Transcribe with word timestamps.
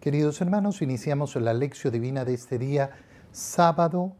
Queridos 0.00 0.40
hermanos, 0.40 0.80
iniciamos 0.80 1.36
la 1.36 1.52
lección 1.52 1.92
divina 1.92 2.24
de 2.24 2.32
este 2.32 2.58
día, 2.58 2.90
sábado 3.32 4.16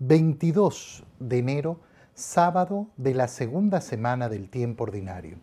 22 0.00 1.02
de 1.18 1.38
enero, 1.38 1.80
sábado 2.12 2.90
de 2.98 3.14
la 3.14 3.26
segunda 3.26 3.80
semana 3.80 4.28
del 4.28 4.50
tiempo 4.50 4.84
ordinario. 4.84 5.38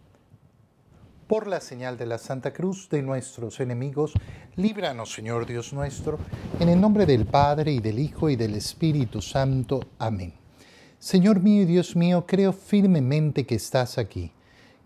Por 1.26 1.48
la 1.48 1.62
señal 1.62 1.98
de 1.98 2.06
la 2.06 2.20
Santa 2.20 2.54
Cruz 2.54 2.90
de 2.90 3.02
nuestros 3.02 3.60
enemigos, 3.60 4.14
líbranos, 4.56 5.12
Señor 5.12 5.48
Dios 5.48 5.74
nuestro, 5.74 6.20
en 6.60 6.70
el 6.70 6.80
nombre 6.80 7.08
del 7.08 7.26
Padre 7.26 7.72
y 7.72 7.80
del 7.80 7.98
Hijo 7.98 8.30
y 8.30 8.36
del 8.36 8.54
Espíritu 8.54 9.20
Santo. 9.20 9.80
Amén. 9.98 10.36
Señor 11.00 11.40
mío 11.40 11.64
y 11.64 11.66
Dios 11.66 11.96
mío, 11.96 12.26
creo 12.28 12.54
firmemente 12.54 13.48
que 13.48 13.56
estás 13.56 13.98
aquí, 13.98 14.32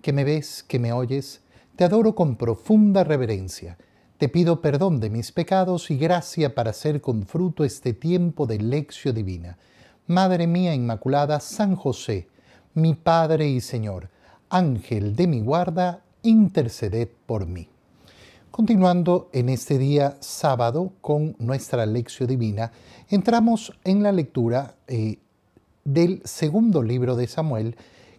que 0.02 0.14
me 0.14 0.24
ves, 0.24 0.64
que 0.64 0.80
me 0.80 0.94
oyes, 0.94 1.42
te 1.76 1.84
adoro 1.84 2.16
con 2.16 2.38
profunda 2.38 3.04
reverencia 3.04 3.78
te 4.26 4.30
pido 4.30 4.60
perdón 4.60 5.00
de 5.00 5.12
mis 5.12 5.32
pecados 5.32 5.92
y 5.92 5.98
gracia 6.00 6.56
para 6.56 6.72
hacer 6.72 7.00
con 7.00 7.28
fruto 7.28 7.64
este 7.64 7.94
tiempo 7.94 8.48
de 8.48 8.58
lección 8.58 9.14
divina. 9.14 9.60
Madre 10.08 10.48
mía 10.48 10.74
Inmaculada, 10.74 11.40
San 11.40 11.76
José, 11.76 12.28
mi 12.74 12.96
Padre 12.96 13.48
y 13.48 13.62
Señor, 13.62 14.10
Ángel 14.50 15.16
de 15.16 15.28
mi 15.28 15.42
guarda, 15.42 16.02
interceded 16.24 17.08
por 17.28 17.46
mí. 17.46 17.70
Continuando 18.50 19.30
en 19.32 19.48
este 19.50 19.78
día 19.78 20.18
sábado 20.22 20.94
con 21.02 21.36
nuestra 21.38 21.86
lección 21.86 22.28
divina, 22.28 22.72
entramos 23.10 23.78
en 23.84 24.02
la 24.02 24.12
lectura 24.12 24.74
eh, 24.88 25.20
del 25.84 26.24
segundo 26.26 26.82
libro 26.82 27.16
de 27.16 27.28
Samuel, 27.28 27.76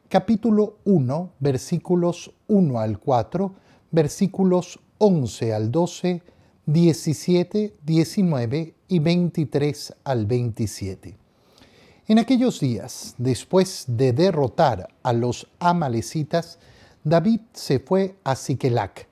capítulo 0.09 0.77
1, 0.85 1.33
versículos 1.41 2.33
1 2.47 2.79
al 2.79 3.01
4, 3.01 3.55
versículos 3.91 4.79
11 4.99 5.53
al 5.53 5.71
12, 5.71 6.23
17, 6.65 7.77
19 7.85 8.75
y 8.89 8.99
23 8.99 9.95
al 10.05 10.27
27. 10.27 11.19
En 12.09 12.19
aquellos 12.19 12.61
días, 12.61 13.15
después 13.19 13.85
de 13.89 14.13
derrotar 14.13 14.89
a 15.03 15.13
los 15.13 15.49
amalecitas, 15.59 16.59
David 17.05 17.41
se 17.53 17.79
fue 17.79 18.17
a 18.25 18.37
Siquelac 18.37 19.07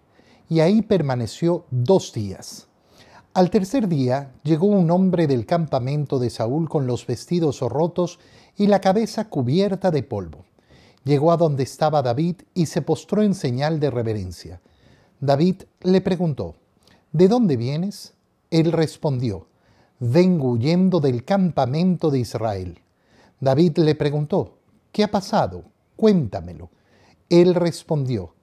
y 0.48 0.60
ahí 0.60 0.80
permaneció 0.80 1.66
dos 1.70 2.12
días. 2.12 2.66
Al 3.34 3.50
tercer 3.50 3.88
día 3.88 4.32
llegó 4.42 4.68
un 4.68 4.90
hombre 4.90 5.26
del 5.26 5.44
campamento 5.44 6.18
de 6.18 6.30
Saúl 6.30 6.68
con 6.68 6.86
los 6.86 7.06
vestidos 7.06 7.60
rotos 7.60 8.20
y 8.56 8.68
la 8.68 8.80
cabeza 8.80 9.28
cubierta 9.28 9.90
de 9.90 10.02
polvo. 10.02 10.44
Llegó 11.04 11.32
a 11.32 11.36
donde 11.36 11.64
estaba 11.64 12.00
David 12.00 12.36
y 12.54 12.66
se 12.66 12.80
postró 12.80 13.22
en 13.22 13.34
señal 13.34 13.80
de 13.80 13.90
reverencia. 13.90 14.60
David 15.24 15.62
le 15.80 16.02
preguntó, 16.02 16.54
¿De 17.10 17.28
dónde 17.28 17.56
vienes? 17.56 18.12
Él 18.50 18.72
respondió, 18.72 19.46
vengo 19.98 20.50
huyendo 20.50 21.00
del 21.00 21.24
campamento 21.24 22.10
de 22.10 22.18
Israel. 22.18 22.80
David 23.40 23.78
le 23.78 23.94
preguntó, 23.94 24.58
¿qué 24.92 25.02
ha 25.02 25.10
pasado? 25.10 25.64
Cuéntamelo. 25.96 26.68
Él 27.30 27.54
respondió, 27.54 28.34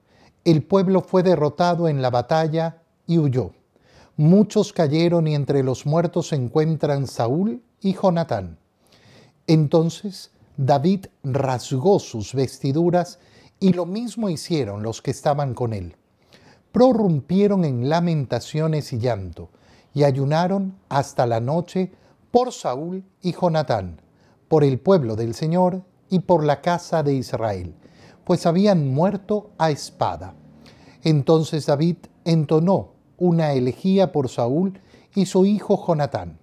el 0.44 0.64
pueblo 0.64 1.02
fue 1.02 1.22
derrotado 1.22 1.88
en 1.88 2.02
la 2.02 2.10
batalla 2.10 2.82
y 3.06 3.20
huyó. 3.20 3.52
Muchos 4.18 4.74
cayeron 4.74 5.28
y 5.28 5.36
entre 5.36 5.62
los 5.62 5.86
muertos 5.86 6.30
se 6.30 6.36
encuentran 6.36 7.06
Saúl 7.06 7.62
y 7.80 7.94
Jonatán. 7.94 8.58
Entonces 9.46 10.32
David 10.58 11.06
rasgó 11.22 12.00
sus 12.00 12.34
vestiduras 12.34 13.20
y 13.60 13.74
lo 13.74 13.86
mismo 13.86 14.30
hicieron 14.32 14.82
los 14.82 15.04
que 15.04 15.12
estaban 15.12 15.54
con 15.54 15.74
él 15.74 15.96
prorrumpieron 16.72 17.66
en 17.66 17.90
lamentaciones 17.90 18.94
y 18.94 19.00
llanto, 19.00 19.50
y 19.94 20.04
ayunaron 20.04 20.76
hasta 20.90 21.26
la 21.26 21.40
noche 21.40 21.92
por 22.32 22.54
Saúl 22.54 23.04
y 23.22 23.34
Jonatán, 23.34 24.00
por 24.48 24.64
el 24.64 24.80
pueblo 24.80 25.16
del 25.16 25.36
Señor 25.36 25.84
y 26.10 26.20
por 26.20 26.44
la 26.44 26.62
casa 26.62 27.04
de 27.04 27.14
Israel, 27.14 27.74
pues 28.24 28.46
habían 28.46 28.94
muerto 28.94 29.52
a 29.58 29.72
espada. 29.72 30.34
Entonces 31.04 31.66
David 31.66 31.98
entonó 32.26 32.92
una 33.18 33.54
elegía 33.54 34.12
por 34.12 34.30
Saúl 34.30 34.80
y 35.16 35.26
su 35.26 35.46
hijo 35.46 35.86
Jonatán. 35.86 36.38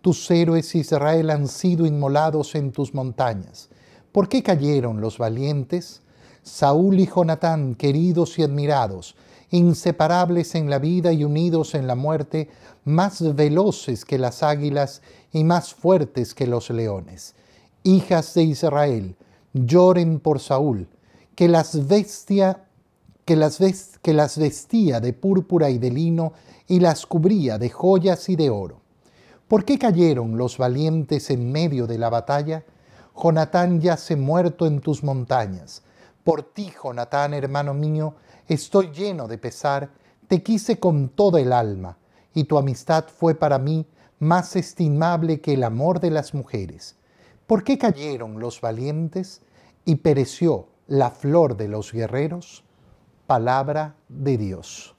Tus 0.00 0.30
héroes 0.30 0.74
Israel 0.74 1.30
han 1.30 1.48
sido 1.48 1.86
inmolados 1.86 2.54
en 2.54 2.72
tus 2.72 2.94
montañas. 2.94 3.68
¿Por 4.12 4.28
qué 4.28 4.42
cayeron 4.42 5.00
los 5.00 5.18
valientes? 5.18 6.02
Saúl 6.42 7.00
y 7.00 7.06
Jonatán, 7.06 7.74
queridos 7.74 8.38
y 8.38 8.44
admirados, 8.44 9.16
inseparables 9.56 10.54
en 10.54 10.68
la 10.68 10.78
vida 10.78 11.12
y 11.12 11.24
unidos 11.24 11.74
en 11.74 11.86
la 11.86 11.94
muerte, 11.94 12.50
más 12.84 13.34
veloces 13.34 14.04
que 14.04 14.18
las 14.18 14.42
águilas 14.42 15.02
y 15.32 15.44
más 15.44 15.74
fuertes 15.74 16.34
que 16.34 16.46
los 16.46 16.70
leones. 16.70 17.34
Hijas 17.82 18.34
de 18.34 18.42
Israel, 18.42 19.16
lloren 19.54 20.20
por 20.20 20.40
Saúl, 20.40 20.88
que 21.34 21.48
las, 21.48 21.78
que 23.24 23.36
las 24.14 24.38
vestía 24.38 25.00
de 25.00 25.12
púrpura 25.12 25.70
y 25.70 25.78
de 25.78 25.90
lino 25.90 26.32
y 26.68 26.80
las 26.80 27.06
cubría 27.06 27.58
de 27.58 27.70
joyas 27.70 28.28
y 28.28 28.36
de 28.36 28.50
oro. 28.50 28.80
¿Por 29.48 29.64
qué 29.64 29.78
cayeron 29.78 30.36
los 30.36 30.58
valientes 30.58 31.30
en 31.30 31.50
medio 31.50 31.86
de 31.86 31.98
la 31.98 32.10
batalla? 32.10 32.64
Jonatán 33.14 33.80
yace 33.80 34.16
muerto 34.16 34.66
en 34.66 34.80
tus 34.80 35.02
montañas. 35.02 35.82
Por 36.26 36.42
ti, 36.42 36.72
Jonatán, 36.82 37.34
hermano 37.34 37.72
mío, 37.72 38.16
estoy 38.48 38.90
lleno 38.90 39.28
de 39.28 39.38
pesar, 39.38 39.90
te 40.26 40.42
quise 40.42 40.80
con 40.80 41.10
toda 41.10 41.40
el 41.40 41.52
alma, 41.52 41.98
y 42.34 42.42
tu 42.42 42.58
amistad 42.58 43.04
fue 43.06 43.36
para 43.36 43.60
mí 43.60 43.86
más 44.18 44.56
estimable 44.56 45.40
que 45.40 45.54
el 45.54 45.62
amor 45.62 46.00
de 46.00 46.10
las 46.10 46.34
mujeres. 46.34 46.96
¿Por 47.46 47.62
qué 47.62 47.78
cayeron 47.78 48.40
los 48.40 48.60
valientes 48.60 49.40
y 49.84 49.94
pereció 49.94 50.66
la 50.88 51.12
flor 51.12 51.56
de 51.56 51.68
los 51.68 51.92
guerreros? 51.92 52.64
Palabra 53.28 53.94
de 54.08 54.36
Dios. 54.36 54.96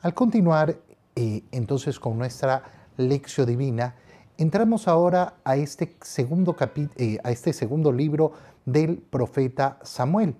Al 0.00 0.14
continuar 0.14 0.78
eh, 1.14 1.42
entonces 1.52 2.00
con 2.00 2.16
nuestra 2.16 2.62
lección 2.96 3.46
divina, 3.46 3.96
entramos 4.38 4.88
ahora 4.88 5.34
a 5.44 5.56
este 5.56 5.94
segundo, 6.00 6.56
eh, 6.96 7.18
a 7.22 7.30
este 7.32 7.52
segundo 7.52 7.92
libro 7.92 8.32
del 8.64 8.96
profeta 8.96 9.78
Samuel. 9.82 10.34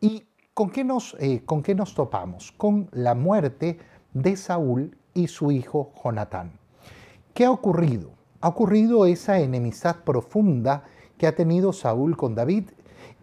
Y 0.00 0.26
¿Con 0.56 0.70
qué, 0.70 0.84
nos, 0.84 1.14
eh, 1.20 1.42
¿Con 1.44 1.62
qué 1.62 1.74
nos 1.74 1.94
topamos? 1.94 2.50
Con 2.50 2.88
la 2.92 3.14
muerte 3.14 3.78
de 4.14 4.38
Saúl 4.38 4.96
y 5.12 5.28
su 5.28 5.52
hijo 5.52 5.92
Jonatán. 6.02 6.52
¿Qué 7.34 7.44
ha 7.44 7.50
ocurrido? 7.50 8.12
Ha 8.40 8.48
ocurrido 8.48 9.04
esa 9.04 9.38
enemistad 9.38 9.96
profunda 9.96 10.84
que 11.18 11.26
ha 11.26 11.34
tenido 11.34 11.74
Saúl 11.74 12.16
con 12.16 12.34
David 12.34 12.70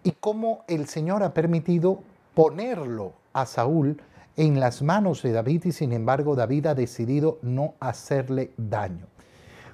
y 0.03 0.12
cómo 0.12 0.63
el 0.67 0.85
Señor 0.85 1.23
ha 1.23 1.33
permitido 1.33 2.03
ponerlo 2.35 3.13
a 3.33 3.47
Saúl 3.47 4.00
en 4.38 4.59
las 4.59 4.83
manos 4.83 5.23
de 5.23 5.31
David 5.31 5.66
y 5.66 5.72
sin 5.72 5.91
embargo 5.91 6.35
David 6.35 6.67
ha 6.67 6.75
decidido 6.75 7.39
no 7.41 7.73
hacerle 7.79 8.51
daño. 8.57 9.07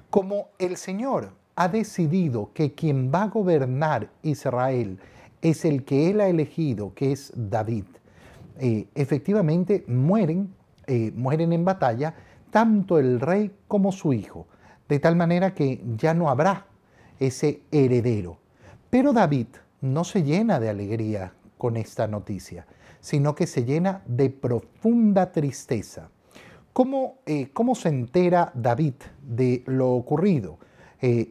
Como 0.08 0.48
el 0.58 0.78
Señor 0.78 1.34
ha 1.56 1.68
decidido 1.68 2.52
que 2.54 2.72
quien 2.72 3.12
va 3.12 3.24
a 3.24 3.28
gobernar 3.28 4.08
Israel 4.22 4.98
es 5.42 5.64
el 5.64 5.84
que 5.84 6.10
él 6.10 6.20
ha 6.20 6.28
elegido, 6.28 6.94
que 6.94 7.12
es 7.12 7.32
David. 7.34 7.84
Eh, 8.58 8.86
efectivamente 8.94 9.84
mueren, 9.86 10.54
eh, 10.86 11.12
mueren 11.14 11.52
en 11.52 11.64
batalla 11.64 12.14
tanto 12.50 12.98
el 12.98 13.20
rey 13.20 13.52
como 13.68 13.92
su 13.92 14.12
hijo, 14.12 14.46
de 14.88 14.98
tal 14.98 15.16
manera 15.16 15.54
que 15.54 15.82
ya 15.96 16.14
no 16.14 16.28
habrá 16.28 16.66
ese 17.18 17.62
heredero. 17.70 18.38
Pero 18.90 19.12
David 19.12 19.46
no 19.80 20.04
se 20.04 20.22
llena 20.22 20.60
de 20.60 20.68
alegría 20.68 21.32
con 21.58 21.76
esta 21.76 22.06
noticia, 22.06 22.66
sino 23.00 23.34
que 23.34 23.46
se 23.46 23.64
llena 23.64 24.02
de 24.06 24.30
profunda 24.30 25.32
tristeza. 25.32 26.10
¿Cómo, 26.72 27.18
eh, 27.26 27.50
cómo 27.52 27.74
se 27.74 27.88
entera 27.88 28.52
David 28.54 28.94
de 29.22 29.62
lo 29.66 29.90
ocurrido? 29.90 30.58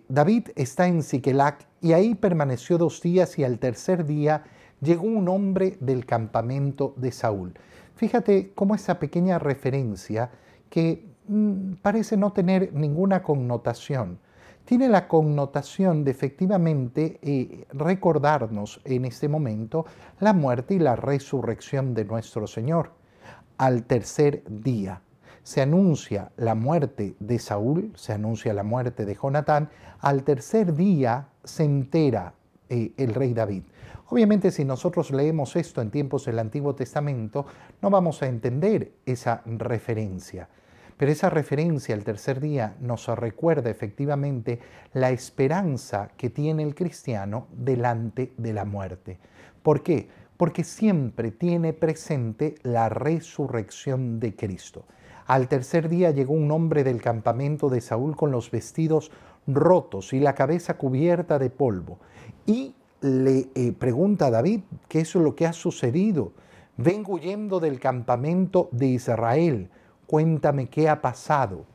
David 0.08 0.50
está 0.56 0.88
en 0.88 1.04
Siquelac 1.04 1.68
y 1.82 1.94
ahí 1.94 2.16
permaneció 2.16 2.78
dos 2.78 3.02
días 3.02 3.38
y 3.38 3.44
al 3.44 3.60
tercer 3.60 4.06
día 4.06 4.44
llegó 4.82 5.04
un 5.04 5.28
hombre 5.28 5.78
del 5.80 6.06
campamento 6.06 6.94
de 6.98 7.12
Saúl. 7.12 7.54
Fíjate 7.96 8.52
cómo 8.56 8.76
esa 8.76 9.00
pequeña 9.00 9.40
referencia 9.40 10.32
que 10.70 11.06
mm, 11.28 11.74
parece 11.82 12.18
no 12.18 12.32
tener 12.32 12.74
ninguna 12.74 13.22
connotación, 13.22 14.20
tiene 14.66 14.88
la 14.88 15.08
connotación 15.08 16.04
de 16.04 16.12
efectivamente 16.12 17.20
eh, 17.22 17.66
recordarnos 17.74 18.82
en 18.86 19.06
este 19.06 19.28
momento 19.28 19.86
la 20.20 20.34
muerte 20.34 20.76
y 20.76 20.80
la 20.80 20.96
resurrección 20.96 21.94
de 21.94 22.06
nuestro 22.06 22.46
Señor. 22.46 22.92
Al 23.58 23.84
tercer 23.84 24.44
día 24.48 25.02
se 25.50 25.62
anuncia 25.64 26.32
la 26.38 26.54
muerte 26.54 27.16
de 27.20 27.40
Saúl, 27.40 27.92
se 27.96 28.14
anuncia 28.14 28.54
la 28.54 28.62
muerte 28.62 29.04
de 29.04 29.16
Jonatán, 29.16 29.72
al 30.00 30.22
tercer 30.22 30.76
día 30.76 31.30
se 31.44 31.64
entera 31.64 32.36
eh, 32.70 32.92
el 32.98 33.16
rey 33.16 33.34
David. 33.34 33.64
Obviamente 34.10 34.52
si 34.52 34.64
nosotros 34.64 35.10
leemos 35.10 35.56
esto 35.56 35.82
en 35.82 35.90
tiempos 35.90 36.26
del 36.26 36.38
Antiguo 36.38 36.76
Testamento, 36.76 37.48
no 37.82 37.90
vamos 37.90 38.22
a 38.22 38.28
entender 38.28 38.92
esa 39.08 39.42
referencia. 39.44 40.48
Pero 40.98 41.12
esa 41.12 41.32
referencia 41.32 41.96
al 41.96 42.04
tercer 42.04 42.40
día 42.40 42.76
nos 42.80 43.08
recuerda 43.08 43.72
efectivamente 43.72 44.60
la 44.94 45.10
esperanza 45.10 46.12
que 46.16 46.30
tiene 46.30 46.62
el 46.62 46.76
cristiano 46.76 47.48
delante 47.54 48.34
de 48.38 48.54
la 48.54 48.66
muerte. 48.66 49.18
¿Por 49.64 49.82
qué? 49.82 50.10
Porque 50.38 50.64
siempre 50.64 51.32
tiene 51.32 51.74
presente 51.74 52.54
la 52.62 52.88
resurrección 52.88 54.20
de 54.20 54.36
Cristo. 54.36 54.86
Al 55.30 55.48
tercer 55.48 55.90
día 55.90 56.10
llegó 56.10 56.34
un 56.34 56.50
hombre 56.50 56.84
del 56.84 57.04
campamento 57.04 57.70
de 57.70 57.82
Saúl 57.82 58.16
con 58.16 58.32
los 58.32 58.50
vestidos 58.50 59.12
rotos 59.46 60.12
y 60.14 60.20
la 60.20 60.34
cabeza 60.34 60.74
cubierta 60.74 61.38
de 61.38 61.52
polvo. 61.52 62.00
Y 62.48 62.74
le 63.02 63.48
eh, 63.54 63.72
pregunta 63.78 64.26
a 64.26 64.32
David 64.32 64.62
qué 64.88 65.02
es 65.02 65.14
lo 65.14 65.36
que 65.36 65.46
ha 65.46 65.54
sucedido. 65.54 66.32
Vengo 66.78 67.14
huyendo 67.14 67.60
del 67.60 67.80
campamento 67.80 68.70
de 68.72 68.88
Israel 68.88 69.70
cuéntame 70.08 70.68
qué 70.68 70.90
ha 70.90 71.00
pasado. 71.00 71.66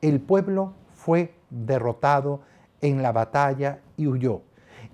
El 0.00 0.18
pueblo 0.18 0.72
fue 0.94 1.34
derrotado 1.50 2.40
en 2.80 3.02
la 3.02 3.12
batalla 3.12 3.80
y 3.98 4.06
huyó. 4.06 4.40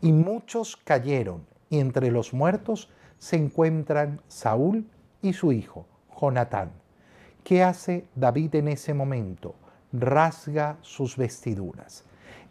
Y 0.00 0.11
muchos 0.11 0.76
cayeron, 0.76 1.47
y 1.71 1.79
entre 1.79 2.11
los 2.11 2.35
muertos 2.35 2.91
se 3.19 3.37
encuentran 3.37 4.23
Saúl 4.26 4.88
y 5.23 5.35
su 5.35 5.53
hijo, 5.53 5.87
Jonatán. 6.21 6.73
¿Qué 7.49 7.62
hace 7.62 8.05
David 8.15 8.56
en 8.56 8.69
ese 8.69 8.93
momento? 8.93 9.55
Rasga 9.91 10.77
sus 10.83 11.17
vestiduras. 11.17 12.05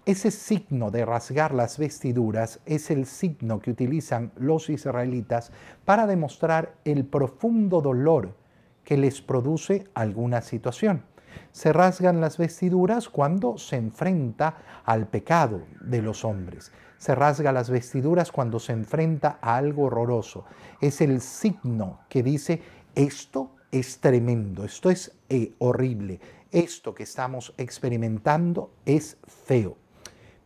Ese 0.07 0.31
signo 0.31 0.89
de 0.89 1.05
rasgar 1.05 1.53
las 1.53 1.77
vestiduras 1.77 2.61
es 2.65 2.89
el 2.89 3.05
signo 3.05 3.59
que 3.59 3.69
utilizan 3.69 4.31
los 4.37 4.71
israelitas 4.71 5.51
para 5.85 6.07
demostrar 6.07 6.73
el 6.83 7.05
profundo 7.05 7.79
dolor 7.79 8.35
que 8.83 8.97
les 8.97 9.21
produce 9.21 9.83
alguna 9.93 10.41
situación. 10.41 11.03
Se 11.51 11.71
rasgan 11.73 12.19
las 12.19 12.39
vestiduras 12.39 13.07
cuando 13.07 13.59
se 13.59 13.75
enfrenta 13.75 14.57
al 14.83 15.05
pecado 15.05 15.61
de 15.79 16.01
los 16.01 16.25
hombres. 16.25 16.71
Se 16.97 17.13
rasga 17.13 17.51
las 17.51 17.69
vestiduras 17.69 18.31
cuando 18.31 18.57
se 18.57 18.73
enfrenta 18.73 19.37
a 19.43 19.57
algo 19.57 19.83
horroroso. 19.83 20.45
Es 20.81 21.01
el 21.01 21.21
signo 21.21 21.99
que 22.09 22.23
dice, 22.23 22.63
esto 22.95 23.51
es 23.71 23.99
tremendo, 23.99 24.63
esto 24.63 24.89
es 24.89 25.11
eh, 25.29 25.53
horrible, 25.59 26.19
esto 26.51 26.93
que 26.93 27.03
estamos 27.03 27.53
experimentando 27.57 28.71
es 28.85 29.17
feo. 29.27 29.75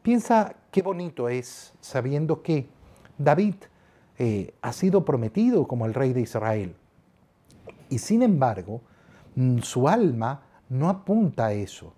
Piensa 0.01 0.56
qué 0.71 0.81
bonito 0.81 1.29
es 1.29 1.73
sabiendo 1.79 2.41
que 2.41 2.68
David 3.18 3.56
eh, 4.18 4.53
ha 4.62 4.73
sido 4.73 5.06
prometido 5.06 5.68
como 5.68 5.85
el 5.85 5.94
rey 5.94 6.13
de 6.13 6.21
Israel. 6.21 6.75
Y 7.89 8.00
sin 8.00 8.23
embargo, 8.23 8.81
mm, 9.35 9.59
su 9.59 9.88
alma 9.88 10.41
no 10.69 10.89
apunta 10.89 11.47
a 11.47 11.53
eso. 11.53 11.94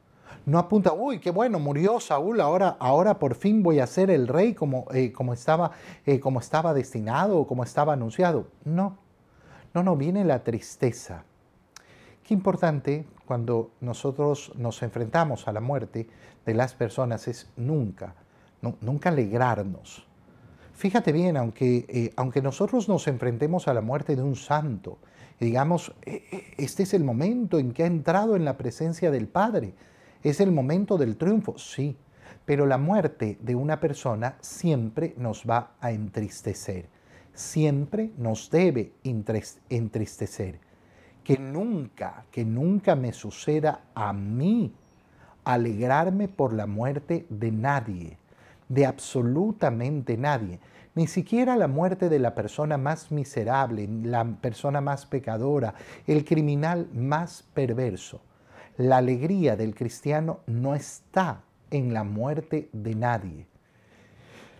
No 0.45 0.59
apunta, 0.59 0.91
uy, 0.91 1.19
qué 1.19 1.31
bueno, 1.31 1.59
murió 1.59 2.01
Saúl, 2.01 2.41
ahora, 2.41 2.75
ahora 2.79 3.17
por 3.17 3.35
fin 3.35 3.63
voy 3.63 3.79
a 3.79 3.87
ser 3.87 4.09
el 4.09 4.27
rey 4.27 4.53
como, 4.53 4.87
eh, 4.93 5.13
como, 5.13 5.31
estaba, 5.31 5.71
como 6.21 6.41
estaba 6.41 6.73
destinado 6.73 7.39
o 7.39 7.47
como 7.47 7.63
estaba 7.63 7.93
anunciado. 7.93 8.47
No, 8.65 8.97
no, 9.73 9.83
no, 9.83 9.95
viene 9.95 10.23
la 10.23 10.43
tristeza. 10.43 11.23
Qué 12.23 12.33
importante 12.33 13.05
cuando 13.25 13.71
nosotros 13.81 14.51
nos 14.55 14.81
enfrentamos 14.83 15.47
a 15.47 15.51
la 15.51 15.61
muerte 15.61 16.07
de 16.45 16.53
las 16.53 16.73
personas 16.73 17.27
es 17.27 17.49
nunca, 17.57 18.15
nunca 18.81 19.09
alegrarnos. 19.09 20.07
Fíjate 20.73 21.11
bien, 21.11 21.37
aunque, 21.37 21.85
eh, 21.87 22.13
aunque 22.15 22.41
nosotros 22.41 22.89
nos 22.89 23.07
enfrentemos 23.07 23.67
a 23.67 23.73
la 23.73 23.81
muerte 23.81 24.15
de 24.15 24.23
un 24.23 24.35
santo, 24.35 24.97
digamos, 25.39 25.93
e, 26.05 26.23
e, 26.31 26.43
este 26.57 26.83
es 26.83 26.93
el 26.93 27.03
momento 27.03 27.59
en 27.59 27.73
que 27.73 27.83
ha 27.83 27.87
entrado 27.87 28.35
en 28.35 28.45
la 28.45 28.57
presencia 28.57 29.11
del 29.11 29.27
Padre. 29.27 29.73
Es 30.23 30.39
el 30.39 30.51
momento 30.51 30.97
del 30.97 31.17
triunfo, 31.17 31.57
sí, 31.57 31.97
pero 32.45 32.65
la 32.65 32.77
muerte 32.77 33.37
de 33.41 33.55
una 33.55 33.79
persona 33.79 34.37
siempre 34.41 35.13
nos 35.17 35.43
va 35.49 35.75
a 35.79 35.91
entristecer, 35.91 36.89
siempre 37.33 38.11
nos 38.17 38.49
debe 38.49 38.93
entristecer. 39.03 40.59
Que 41.23 41.37
nunca, 41.37 42.25
que 42.31 42.43
nunca 42.43 42.95
me 42.95 43.13
suceda 43.13 43.81
a 43.95 44.11
mí 44.11 44.73
alegrarme 45.45 46.27
por 46.27 46.53
la 46.53 46.67
muerte 46.67 47.25
de 47.29 47.51
nadie, 47.51 48.17
de 48.67 48.85
absolutamente 48.85 50.17
nadie 50.17 50.59
ni 50.95 51.07
siquiera 51.07 51.55
la 51.55 51.67
muerte 51.67 52.07
de 52.09 52.19
la 52.19 52.35
persona 52.35 52.77
más 52.77 53.11
miserable, 53.11 53.87
la 54.03 54.23
persona 54.23 54.79
más 54.79 55.05
pecadora, 55.05 55.73
el 56.05 56.23
criminal 56.23 56.87
más 56.93 57.43
perverso. 57.53 58.21
La 58.77 58.97
alegría 58.97 59.55
del 59.55 59.73
cristiano 59.73 60.39
no 60.45 60.75
está 60.75 61.41
en 61.71 61.93
la 61.93 62.03
muerte 62.03 62.69
de 62.73 62.95
nadie. 62.95 63.47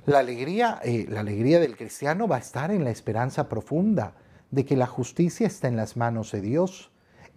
La 0.06 0.20
alegría, 0.20 0.82
eh, 0.84 1.06
la 1.08 1.22
alegría 1.22 1.62
del 1.62 1.78
cristiano 1.78 2.28
va 2.28 2.36
a 2.36 2.40
estar 2.40 2.72
en 2.72 2.84
la 2.84 2.90
esperanza 2.90 3.48
profunda 3.48 4.16
de 4.52 4.66
que 4.66 4.76
la 4.76 4.86
justicia 4.86 5.48
está 5.48 5.70
en 5.70 5.78
las 5.78 5.96
manos 5.96 6.34
de 6.34 6.42
Dios, 6.42 6.92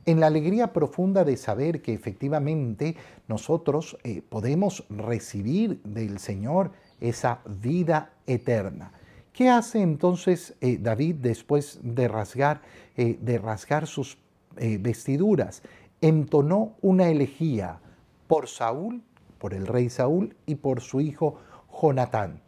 en 0.04 0.18
la 0.18 0.26
alegría 0.26 0.72
profunda 0.72 1.22
de 1.22 1.36
saber 1.36 1.80
que 1.80 1.94
efectivamente 1.94 2.96
nosotros 3.28 3.96
eh, 4.02 4.20
podemos 4.20 4.84
recibir 4.90 5.80
del 5.84 6.18
Señor 6.18 6.72
esa 7.00 7.38
vida 7.46 8.10
eterna. 8.26 8.90
¿Qué 9.32 9.48
hace 9.48 9.80
entonces 9.80 10.54
eh, 10.60 10.78
David 10.80 11.16
después 11.20 11.78
de 11.84 12.08
rasgar, 12.08 12.62
de 12.96 13.38
rasgar 13.38 13.86
sus 13.86 14.18
vestiduras? 14.56 15.62
Entonó 16.00 16.74
una 16.80 17.10
elegía 17.10 17.78
por 18.26 18.48
Saúl, 18.48 19.02
por 19.38 19.54
el 19.54 19.68
rey 19.68 19.88
Saúl 19.88 20.34
y 20.46 20.56
por 20.56 20.80
su 20.80 21.00
hijo 21.00 21.38
Jonatán. 21.70 22.40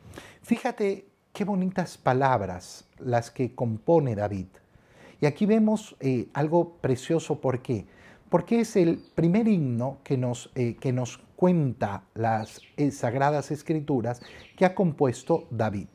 Fíjate 0.49 1.05
qué 1.35 1.45
bonitas 1.45 1.99
palabras 1.99 2.89
las 3.01 3.31
que 3.31 3.55
compone 3.55 4.15
David. 4.15 4.47
Y 5.21 5.27
aquí 5.27 5.45
vemos 5.45 5.95
algo 6.33 6.79
precioso, 6.81 7.39
¿por 7.39 7.61
qué? 7.61 7.85
Porque 8.31 8.61
es 8.61 8.75
el 8.77 8.99
primer 9.15 9.47
himno 9.47 9.99
que 10.03 10.17
nos, 10.17 10.51
que 10.55 10.91
nos 10.91 11.19
cuenta 11.37 12.05
las 12.15 12.63
sagradas 12.93 13.51
escrituras 13.51 14.23
que 14.57 14.65
ha 14.65 14.75
compuesto 14.75 15.47
David. 15.51 15.89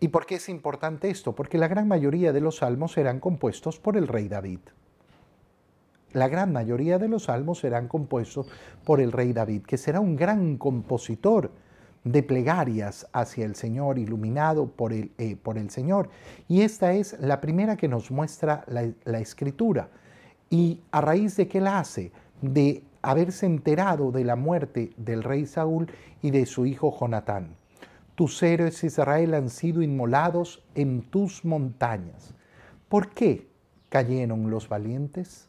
¿Y 0.00 0.08
por 0.08 0.24
qué 0.24 0.36
es 0.36 0.48
importante 0.48 1.10
esto? 1.10 1.34
Porque 1.34 1.58
la 1.58 1.68
gran 1.68 1.86
mayoría 1.86 2.32
de 2.32 2.40
los 2.40 2.56
salmos 2.56 2.92
serán 2.92 3.20
compuestos 3.20 3.78
por 3.78 3.98
el 3.98 4.08
rey 4.08 4.28
David. 4.28 4.60
La 6.14 6.28
gran 6.28 6.54
mayoría 6.54 6.96
de 6.98 7.08
los 7.08 7.24
salmos 7.24 7.58
serán 7.58 7.86
compuestos 7.86 8.46
por 8.86 8.98
el 8.98 9.12
rey 9.12 9.34
David, 9.34 9.64
que 9.64 9.76
será 9.76 10.00
un 10.00 10.16
gran 10.16 10.56
compositor 10.56 11.50
de 12.06 12.22
plegarias 12.22 13.08
hacia 13.12 13.44
el 13.44 13.56
Señor, 13.56 13.98
iluminado 13.98 14.68
por 14.68 14.92
el, 14.92 15.10
eh, 15.18 15.34
por 15.34 15.58
el 15.58 15.70
Señor. 15.70 16.08
Y 16.46 16.60
esta 16.60 16.92
es 16.92 17.18
la 17.18 17.40
primera 17.40 17.76
que 17.76 17.88
nos 17.88 18.12
muestra 18.12 18.62
la, 18.68 18.88
la 19.04 19.18
escritura. 19.18 19.88
¿Y 20.48 20.80
a 20.92 21.00
raíz 21.00 21.36
de 21.36 21.48
qué 21.48 21.60
la 21.60 21.80
hace? 21.80 22.12
De 22.40 22.84
haberse 23.02 23.46
enterado 23.46 24.12
de 24.12 24.22
la 24.22 24.36
muerte 24.36 24.92
del 24.96 25.24
rey 25.24 25.46
Saúl 25.46 25.90
y 26.22 26.30
de 26.30 26.46
su 26.46 26.64
hijo 26.64 26.96
Jonatán. 26.96 27.56
Tus 28.14 28.40
héroes 28.40 28.84
Israel 28.84 29.34
han 29.34 29.50
sido 29.50 29.82
inmolados 29.82 30.62
en 30.76 31.02
tus 31.02 31.44
montañas. 31.44 32.34
¿Por 32.88 33.10
qué 33.10 33.48
cayeron 33.88 34.48
los 34.48 34.68
valientes? 34.68 35.48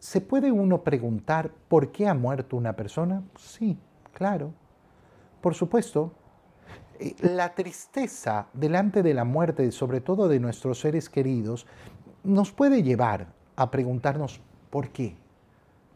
¿Se 0.00 0.20
puede 0.20 0.50
uno 0.50 0.82
preguntar 0.82 1.52
por 1.68 1.92
qué 1.92 2.08
ha 2.08 2.14
muerto 2.14 2.56
una 2.56 2.74
persona? 2.74 3.22
Sí, 3.38 3.78
claro. 4.12 4.52
Por 5.40 5.54
supuesto, 5.54 6.12
eh, 6.98 7.14
la 7.20 7.54
tristeza 7.54 8.48
delante 8.52 9.02
de 9.02 9.14
la 9.14 9.24
muerte, 9.24 9.70
sobre 9.72 10.00
todo 10.00 10.28
de 10.28 10.38
nuestros 10.38 10.80
seres 10.80 11.08
queridos, 11.08 11.66
nos 12.24 12.52
puede 12.52 12.82
llevar 12.82 13.28
a 13.56 13.70
preguntarnos 13.70 14.40
por 14.68 14.90
qué. 14.90 15.16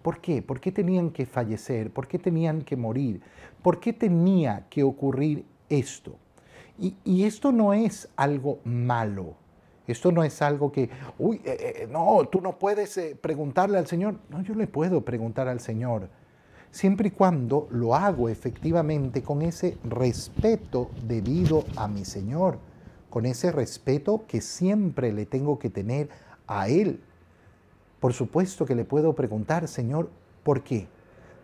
¿Por 0.03 0.21
qué? 0.21 0.43
¿Por 0.43 0.61
qué 0.61 0.73
tenían 0.73 1.11
que 1.11 1.27
fallecer? 1.27 1.91
¿Por 1.91 2.07
qué 2.09 2.19
tenían 2.19 2.63
que 2.63 2.77
morir? 2.77 3.23
¿Por 3.63 3.81
qué 3.81 3.93
tenía 3.93 4.67
que 4.71 4.83
ocurrir 4.83 5.45
esto? 5.69 6.17
Y, 6.79 7.25
esto 7.25 7.53
no 7.53 7.73
es 7.73 8.09
algo 8.17 8.59
malo. 8.65 9.35
Esto 9.87 10.11
no 10.11 10.25
es 10.25 10.43
algo 10.43 10.73
que, 10.73 10.91
uy, 11.19 11.41
eh, 11.45 11.83
eh, 11.83 11.89
no, 11.91 12.27
tú 12.31 12.41
no 12.41 12.59
puedes 12.59 12.99
preguntarle 13.21 13.79
al 13.79 13.87
Señor. 13.87 14.17
No, 14.29 14.43
yo 14.43 14.55
le 14.55 14.67
puedo 14.67 15.03
preguntar 15.05 15.47
al 15.47 15.61
Señor, 15.61 16.09
siempre 16.75 17.07
y 17.07 17.11
cuando 17.12 17.69
lo 17.71 17.95
hago 17.95 18.28
efectivamente 18.28 19.23
con 19.23 19.43
ese 19.43 19.78
respeto 19.85 20.90
debido 21.07 21.62
a 21.76 21.87
mi 21.87 22.04
Señor, 22.04 22.59
con 23.11 23.26
ese 23.26 23.52
respeto 23.52 24.25
que 24.26 24.40
siempre 24.40 25.12
le 25.12 25.25
tengo 25.25 25.61
que 25.61 25.71
tener 25.71 26.09
a 26.49 26.69
Él, 26.69 27.00
por 28.00 28.12
supuesto 28.12 28.66
que 28.66 28.75
le 28.75 28.85
puedo 28.85 29.12
preguntar, 29.12 29.69
Señor, 29.69 30.11
¿por 30.43 30.64
qué? 30.64 30.88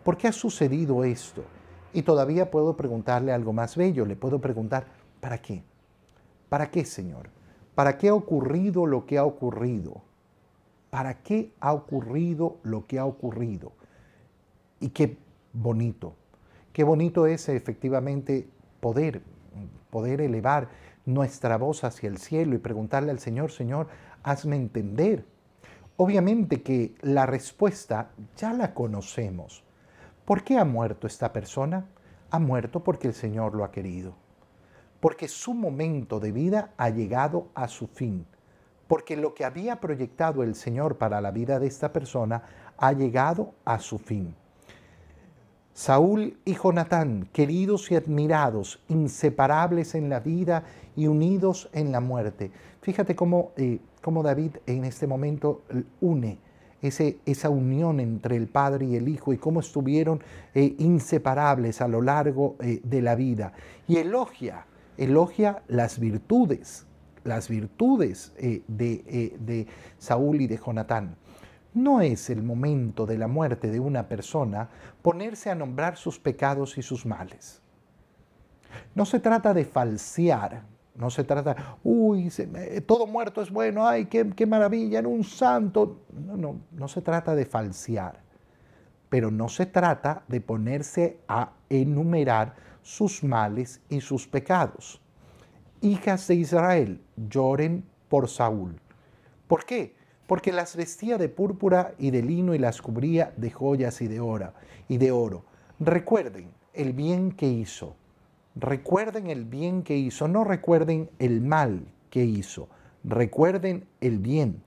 ¿Por 0.03 0.17
qué 0.17 0.27
ha 0.27 0.33
sucedido 0.33 1.05
esto? 1.05 1.45
Y 1.93 2.01
todavía 2.01 2.51
puedo 2.51 2.75
preguntarle 2.75 3.31
algo 3.31 3.53
más 3.53 3.77
bello, 3.77 4.05
le 4.05 4.17
puedo 4.17 4.41
preguntar, 4.41 4.85
¿para 5.21 5.41
qué? 5.41 5.63
¿Para 6.49 6.69
qué, 6.69 6.83
Señor? 6.83 7.29
¿Para 7.73 7.97
qué 7.97 8.09
ha 8.09 8.13
ocurrido 8.13 8.85
lo 8.85 9.05
que 9.05 9.17
ha 9.17 9.23
ocurrido? 9.23 10.01
¿Para 10.89 11.23
qué 11.23 11.53
ha 11.61 11.71
ocurrido 11.71 12.57
lo 12.63 12.85
que 12.85 12.99
ha 12.99 13.05
ocurrido? 13.05 13.71
Y 14.81 14.89
qué 14.89 15.15
bonito, 15.53 16.15
qué 16.73 16.83
bonito 16.83 17.27
es 17.27 17.47
efectivamente 17.49 18.49
poder, 18.79 19.21
poder 19.91 20.21
elevar 20.21 20.69
nuestra 21.05 21.57
voz 21.57 21.83
hacia 21.83 22.09
el 22.09 22.17
cielo 22.17 22.55
y 22.55 22.57
preguntarle 22.57 23.11
al 23.11 23.19
Señor, 23.19 23.51
Señor, 23.51 23.87
hazme 24.23 24.55
entender. 24.55 25.23
Obviamente 25.97 26.63
que 26.63 26.95
la 27.01 27.27
respuesta 27.27 28.09
ya 28.35 28.53
la 28.53 28.73
conocemos. 28.73 29.63
¿Por 30.25 30.43
qué 30.43 30.57
ha 30.57 30.65
muerto 30.65 31.05
esta 31.05 31.31
persona? 31.31 31.85
Ha 32.31 32.39
muerto 32.39 32.83
porque 32.83 33.07
el 33.07 33.13
Señor 33.13 33.53
lo 33.53 33.63
ha 33.63 33.71
querido, 33.71 34.15
porque 34.99 35.27
su 35.27 35.53
momento 35.53 36.19
de 36.19 36.31
vida 36.31 36.73
ha 36.77 36.89
llegado 36.89 37.49
a 37.53 37.67
su 37.67 37.85
fin, 37.85 38.25
porque 38.87 39.15
lo 39.15 39.35
que 39.35 39.45
había 39.45 39.79
proyectado 39.79 40.41
el 40.41 40.55
Señor 40.55 40.97
para 40.97 41.21
la 41.21 41.29
vida 41.29 41.59
de 41.59 41.67
esta 41.67 41.93
persona 41.93 42.41
ha 42.77 42.93
llegado 42.93 43.53
a 43.63 43.77
su 43.77 43.99
fin. 43.99 44.33
Saúl 45.73 46.37
y 46.43 46.55
Jonatán, 46.55 47.29
queridos 47.31 47.91
y 47.91 47.95
admirados, 47.95 48.81
inseparables 48.89 49.95
en 49.95 50.09
la 50.09 50.19
vida 50.19 50.65
y 50.97 51.07
unidos 51.07 51.69
en 51.71 51.93
la 51.93 52.01
muerte. 52.01 52.51
Fíjate 52.81 53.15
cómo, 53.15 53.51
eh, 53.55 53.79
David 54.23 54.57
en 54.65 54.83
este 54.83 55.07
momento 55.07 55.61
une 56.01 56.39
esa 56.81 57.49
unión 57.49 57.99
entre 57.99 58.35
el 58.35 58.47
Padre 58.47 58.87
y 58.87 58.95
el 58.95 59.07
Hijo 59.07 59.31
y 59.31 59.37
cómo 59.37 59.59
estuvieron 59.59 60.21
eh, 60.55 60.75
inseparables 60.79 61.79
a 61.79 61.87
lo 61.87 62.01
largo 62.01 62.55
eh, 62.59 62.81
de 62.83 63.01
la 63.01 63.15
vida. 63.15 63.53
Y 63.87 63.97
elogia, 63.97 64.65
elogia 64.97 65.63
las 65.67 65.99
virtudes 65.99 66.85
las 67.23 67.49
virtudes 67.49 68.33
de, 68.39 69.37
de 69.39 69.67
Saúl 69.99 70.41
y 70.41 70.47
de 70.47 70.57
Jonatán. 70.57 71.17
No 71.73 72.01
es 72.01 72.29
el 72.29 72.43
momento 72.43 73.05
de 73.05 73.17
la 73.17 73.27
muerte 73.27 73.69
de 73.69 73.79
una 73.79 74.07
persona 74.07 74.69
ponerse 75.01 75.49
a 75.49 75.55
nombrar 75.55 75.97
sus 75.97 76.19
pecados 76.19 76.77
y 76.77 76.81
sus 76.81 77.05
males. 77.05 77.61
No 78.95 79.05
se 79.05 79.19
trata 79.19 79.53
de 79.53 79.65
falsear, 79.65 80.63
no 80.95 81.09
se 81.09 81.23
trata, 81.23 81.77
uy, 81.83 82.31
todo 82.85 83.07
muerto 83.07 83.41
es 83.41 83.49
bueno, 83.49 83.87
ay, 83.87 84.05
qué, 84.05 84.29
qué 84.35 84.45
maravilla, 84.45 84.99
en 84.99 85.05
un 85.05 85.23
santo. 85.23 86.01
No, 86.13 86.37
no, 86.37 86.61
no 86.71 86.87
se 86.87 87.01
trata 87.01 87.35
de 87.35 87.45
falsear, 87.45 88.19
pero 89.09 89.31
no 89.31 89.47
se 89.49 89.65
trata 89.65 90.23
de 90.27 90.41
ponerse 90.41 91.19
a 91.27 91.53
enumerar 91.69 92.55
sus 92.81 93.23
males 93.23 93.81
y 93.89 94.01
sus 94.01 94.27
pecados 94.27 95.01
hijas 95.81 96.27
de 96.27 96.35
Israel, 96.35 97.01
lloren 97.15 97.83
por 98.07 98.29
Saúl. 98.29 98.79
¿Por 99.47 99.65
qué? 99.65 99.95
Porque 100.31 100.53
las 100.53 100.77
vestía 100.77 101.17
de 101.17 101.27
púrpura 101.27 101.93
y 101.99 102.09
de 102.09 102.21
lino 102.21 102.55
y 102.55 102.57
las 102.57 102.81
cubría 102.81 103.33
de 103.35 103.51
joyas 103.51 104.01
y 104.01 104.07
de 104.07 104.21
oro. 104.21 104.53
Y 104.87 104.97
de 104.97 105.11
oro. 105.11 105.43
Recuerden 105.77 106.51
el 106.73 106.93
bien 106.93 107.33
que 107.33 107.47
hizo. 107.47 107.97
Recuerden 108.55 109.27
el 109.27 109.43
bien 109.43 109.83
que 109.83 109.97
hizo. 109.97 110.29
No 110.29 110.45
recuerden 110.45 111.09
el 111.19 111.41
mal 111.41 111.85
que 112.09 112.23
hizo. 112.23 112.69
Recuerden 113.03 113.85
el 113.99 114.19
bien. 114.19 114.63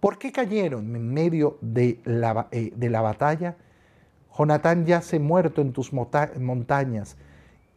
¿Por 0.00 0.16
qué 0.16 0.32
cayeron 0.32 0.96
en 0.96 1.12
medio 1.12 1.58
de 1.60 2.00
la, 2.06 2.48
eh, 2.50 2.72
de 2.74 2.88
la 2.88 3.02
batalla? 3.02 3.58
Jonatán 4.34 4.86
yace 4.86 5.18
muerto 5.18 5.60
en 5.60 5.74
tus 5.74 5.92
montañas 5.92 7.18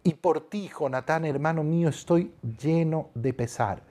y 0.06 0.14
por 0.14 0.40
ti, 0.40 0.70
Jonatán, 0.80 1.26
hermano 1.26 1.66
mío, 1.66 1.90
estoy 1.90 2.32
lleno 2.62 3.10
de 3.14 3.34
pesar. 3.34 3.82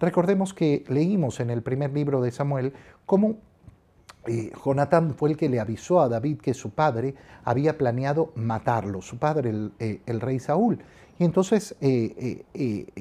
Recordemos 0.00 0.54
que 0.54 0.84
leímos 0.88 1.40
en 1.40 1.50
el 1.50 1.62
primer 1.62 1.92
libro 1.92 2.20
de 2.20 2.30
Samuel 2.30 2.72
cómo 3.04 3.36
eh, 4.26 4.52
Jonatán 4.64 5.14
fue 5.14 5.30
el 5.30 5.36
que 5.36 5.48
le 5.48 5.58
avisó 5.58 6.00
a 6.00 6.08
David 6.08 6.38
que 6.38 6.54
su 6.54 6.70
padre 6.70 7.14
había 7.44 7.78
planeado 7.78 8.32
matarlo, 8.34 9.00
su 9.00 9.18
padre, 9.18 9.50
el, 9.50 9.72
eh, 9.78 10.00
rey 10.06 10.38
Saúl. 10.38 10.78
Y 11.18 11.24
entonces 11.24 11.74
eh, 11.80 12.44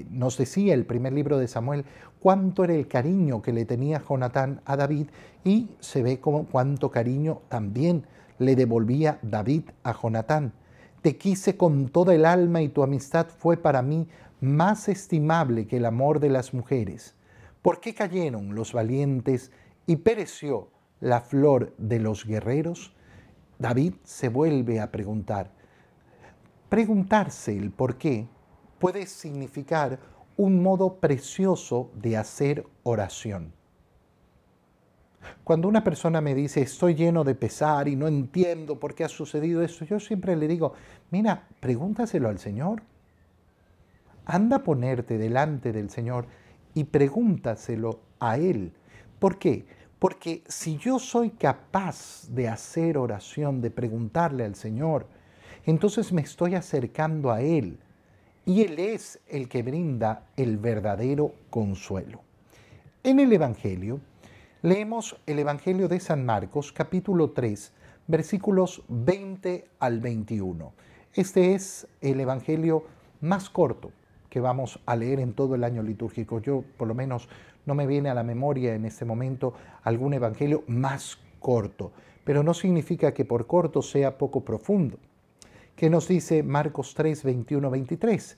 nos 0.09 0.37
decía 0.37 0.73
el 0.73 0.85
primer 0.85 1.13
libro 1.13 1.37
de 1.37 1.47
Samuel 1.47 1.85
cuánto 2.19 2.63
era 2.63 2.73
el 2.73 2.87
cariño 2.87 3.41
que 3.41 3.53
le 3.53 3.65
tenía 3.65 4.01
Jonatán 4.07 4.61
a 4.65 4.75
David 4.75 5.07
y 5.43 5.69
se 5.79 6.01
ve 6.01 6.19
como 6.19 6.45
cuánto 6.45 6.89
cariño 6.89 7.41
también 7.47 8.05
le 8.39 8.55
devolvía 8.55 9.19
David 9.21 9.63
a 9.83 9.93
Jonatán. 9.93 10.53
Te 11.01 11.15
quise 11.17 11.57
con 11.57 11.89
toda 11.89 12.15
el 12.15 12.25
alma 12.25 12.61
y 12.61 12.69
tu 12.69 12.81
amistad 12.83 13.27
fue 13.27 13.57
para 13.57 13.81
mí 13.81 14.07
más 14.39 14.87
estimable 14.87 15.67
que 15.67 15.77
el 15.77 15.85
amor 15.85 16.19
de 16.19 16.29
las 16.29 16.53
mujeres. 16.53 17.15
¿Por 17.61 17.79
qué 17.79 17.93
cayeron 17.93 18.55
los 18.55 18.73
valientes 18.73 19.51
y 19.85 19.97
pereció 19.97 20.69
la 20.99 21.21
flor 21.21 21.73
de 21.77 21.99
los 21.99 22.25
guerreros? 22.25 22.95
David 23.59 23.93
se 24.03 24.29
vuelve 24.29 24.79
a 24.79 24.91
preguntar. 24.91 25.51
Preguntarse 26.69 27.57
el 27.57 27.71
por 27.71 27.97
qué 27.97 28.27
puede 28.79 29.07
significar 29.07 29.99
un 30.35 30.61
modo 30.61 30.95
precioso 30.99 31.89
de 31.95 32.17
hacer 32.17 32.65
oración. 32.83 33.53
Cuando 35.43 35.67
una 35.67 35.83
persona 35.83 36.21
me 36.21 36.35
dice, 36.35 36.61
estoy 36.61 36.93
lleno 36.93 37.23
de 37.23 37.35
pesar 37.35 37.87
y 37.87 37.95
no 37.95 38.07
entiendo 38.07 38.79
por 38.79 38.93
qué 38.93 39.03
ha 39.03 39.09
sucedido 39.09 39.61
esto, 39.61 39.83
yo 39.85 39.99
siempre 39.99 40.35
le 40.35 40.47
digo, 40.47 40.73
mira, 41.09 41.47
pregúntaselo 41.59 42.29
al 42.29 42.37
Señor. 42.37 42.83
Anda 44.29 44.57
a 44.57 44.63
ponerte 44.63 45.17
delante 45.17 45.71
del 45.71 45.89
Señor 45.89 46.25
y 46.73 46.83
pregúntaselo 46.83 48.01
a 48.19 48.37
Él. 48.37 48.73
¿Por 49.19 49.39
qué? 49.39 49.65
Porque 49.99 50.43
si 50.47 50.77
yo 50.77 50.99
soy 50.99 51.29
capaz 51.29 52.27
de 52.29 52.49
hacer 52.49 52.97
oración, 52.97 53.61
de 53.61 53.71
preguntarle 53.71 54.43
al 54.43 54.55
Señor, 54.55 55.07
entonces 55.65 56.11
me 56.11 56.21
estoy 56.21 56.55
acercando 56.55 57.31
a 57.31 57.41
Él 57.41 57.79
y 58.45 58.63
Él 58.63 58.77
es 58.79 59.19
el 59.27 59.47
que 59.47 59.63
brinda 59.63 60.27
el 60.35 60.57
verdadero 60.57 61.33
consuelo. 61.49 62.21
En 63.03 63.21
el 63.21 63.31
Evangelio, 63.31 64.01
Leemos 64.63 65.15
el 65.27 65.37
Evangelio 65.37 65.87
de 65.87 65.99
San 65.99 66.25
Marcos, 66.25 66.73
capítulo 66.73 67.29
3, 67.29 67.71
versículos 68.07 68.83
20 68.89 69.67
al 69.79 69.99
21. 70.01 70.73
Este 71.13 71.53
es 71.53 71.87
el 72.01 72.19
Evangelio 72.19 72.83
más 73.21 73.51
corto 73.51 73.91
que 74.29 74.39
vamos 74.39 74.79
a 74.85 74.95
leer 74.95 75.19
en 75.19 75.33
todo 75.33 75.55
el 75.55 75.63
año 75.63 75.83
litúrgico. 75.83 76.39
Yo, 76.39 76.63
por 76.77 76.87
lo 76.87 76.93
menos, 76.93 77.29
no 77.65 77.75
me 77.75 77.87
viene 77.87 78.09
a 78.09 78.13
la 78.13 78.23
memoria 78.23 78.75
en 78.75 78.85
este 78.85 79.05
momento 79.05 79.53
algún 79.83 80.13
Evangelio 80.13 80.63
más 80.67 81.17
corto, 81.39 81.91
pero 82.23 82.43
no 82.43 82.53
significa 82.53 83.13
que 83.13 83.25
por 83.25 83.47
corto 83.47 83.81
sea 83.81 84.17
poco 84.17 84.43
profundo. 84.43 84.97
¿Qué 85.75 85.89
nos 85.89 86.07
dice 86.07 86.43
Marcos 86.43 86.93
3, 86.95 87.23
21, 87.23 87.69
23? 87.69 88.37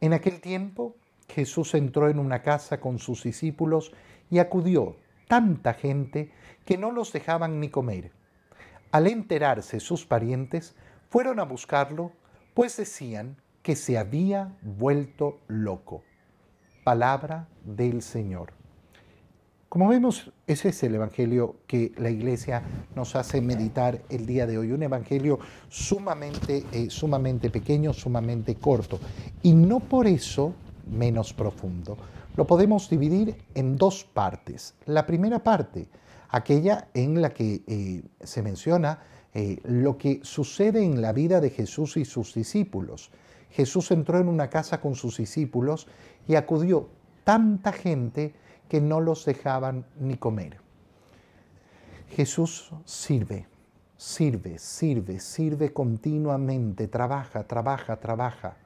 En 0.00 0.12
aquel 0.12 0.40
tiempo 0.40 0.96
Jesús 1.28 1.74
entró 1.74 2.08
en 2.08 2.18
una 2.18 2.42
casa 2.42 2.80
con 2.80 2.98
sus 2.98 3.22
discípulos 3.22 3.92
y 4.30 4.38
acudió 4.38 4.96
tanta 5.28 5.74
gente 5.74 6.32
que 6.64 6.76
no 6.76 6.90
los 6.90 7.12
dejaban 7.12 7.60
ni 7.60 7.68
comer. 7.68 8.10
Al 8.90 9.06
enterarse 9.06 9.80
sus 9.80 10.04
parientes, 10.04 10.74
fueron 11.08 11.40
a 11.40 11.44
buscarlo, 11.44 12.12
pues 12.54 12.76
decían 12.76 13.36
que 13.62 13.76
se 13.76 13.98
había 13.98 14.56
vuelto 14.62 15.38
loco. 15.48 16.02
Palabra 16.84 17.48
del 17.64 18.02
Señor. 18.02 18.52
Como 19.68 19.88
vemos, 19.88 20.30
ese 20.46 20.68
es 20.68 20.82
el 20.82 20.96
Evangelio 20.96 21.56
que 21.66 21.92
la 21.96 22.10
Iglesia 22.10 22.62
nos 22.94 23.16
hace 23.16 23.40
meditar 23.40 24.02
el 24.10 24.26
día 24.26 24.46
de 24.46 24.58
hoy. 24.58 24.72
Un 24.72 24.82
Evangelio 24.82 25.38
sumamente, 25.70 26.64
eh, 26.72 26.90
sumamente 26.90 27.48
pequeño, 27.48 27.94
sumamente 27.94 28.56
corto. 28.56 29.00
Y 29.42 29.54
no 29.54 29.80
por 29.80 30.06
eso 30.06 30.52
menos 30.90 31.32
profundo. 31.32 31.96
Lo 32.36 32.46
podemos 32.46 32.90
dividir 32.90 33.34
en 33.54 33.76
dos 33.76 34.04
partes. 34.04 34.74
La 34.84 35.06
primera 35.06 35.38
parte, 35.38 35.86
aquella 36.28 36.88
en 36.92 37.22
la 37.22 37.30
que 37.30 37.62
eh, 37.66 38.02
se 38.20 38.42
menciona 38.42 38.98
eh, 39.32 39.58
lo 39.64 39.96
que 39.96 40.20
sucede 40.22 40.84
en 40.84 41.00
la 41.00 41.14
vida 41.14 41.40
de 41.40 41.48
Jesús 41.48 41.96
y 41.96 42.04
sus 42.04 42.34
discípulos. 42.34 43.10
Jesús 43.52 43.90
entró 43.90 44.18
en 44.18 44.28
una 44.28 44.48
casa 44.48 44.80
con 44.80 44.94
sus 44.94 45.18
discípulos 45.18 45.86
y 46.26 46.34
acudió 46.34 46.88
tanta 47.24 47.72
gente 47.72 48.34
que 48.68 48.80
no 48.80 49.00
los 49.00 49.24
dejaban 49.26 49.84
ni 50.00 50.16
comer. 50.16 50.58
Jesús 52.08 52.72
sirve, 52.84 53.46
sirve, 53.96 54.58
sirve, 54.58 55.20
sirve 55.20 55.72
continuamente, 55.72 56.88
trabaja, 56.88 57.44
trabaja, 57.44 57.96
trabaja. 58.00 58.56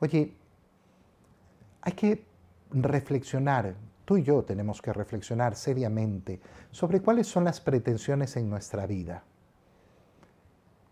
Oye, 0.00 0.34
hay 1.82 1.92
que 1.92 2.24
reflexionar, 2.70 3.74
tú 4.06 4.16
y 4.16 4.22
yo 4.22 4.42
tenemos 4.42 4.80
que 4.80 4.92
reflexionar 4.92 5.54
seriamente 5.54 6.40
sobre 6.70 7.00
cuáles 7.00 7.26
son 7.26 7.44
las 7.44 7.60
pretensiones 7.60 8.36
en 8.36 8.48
nuestra 8.48 8.86
vida. 8.86 9.22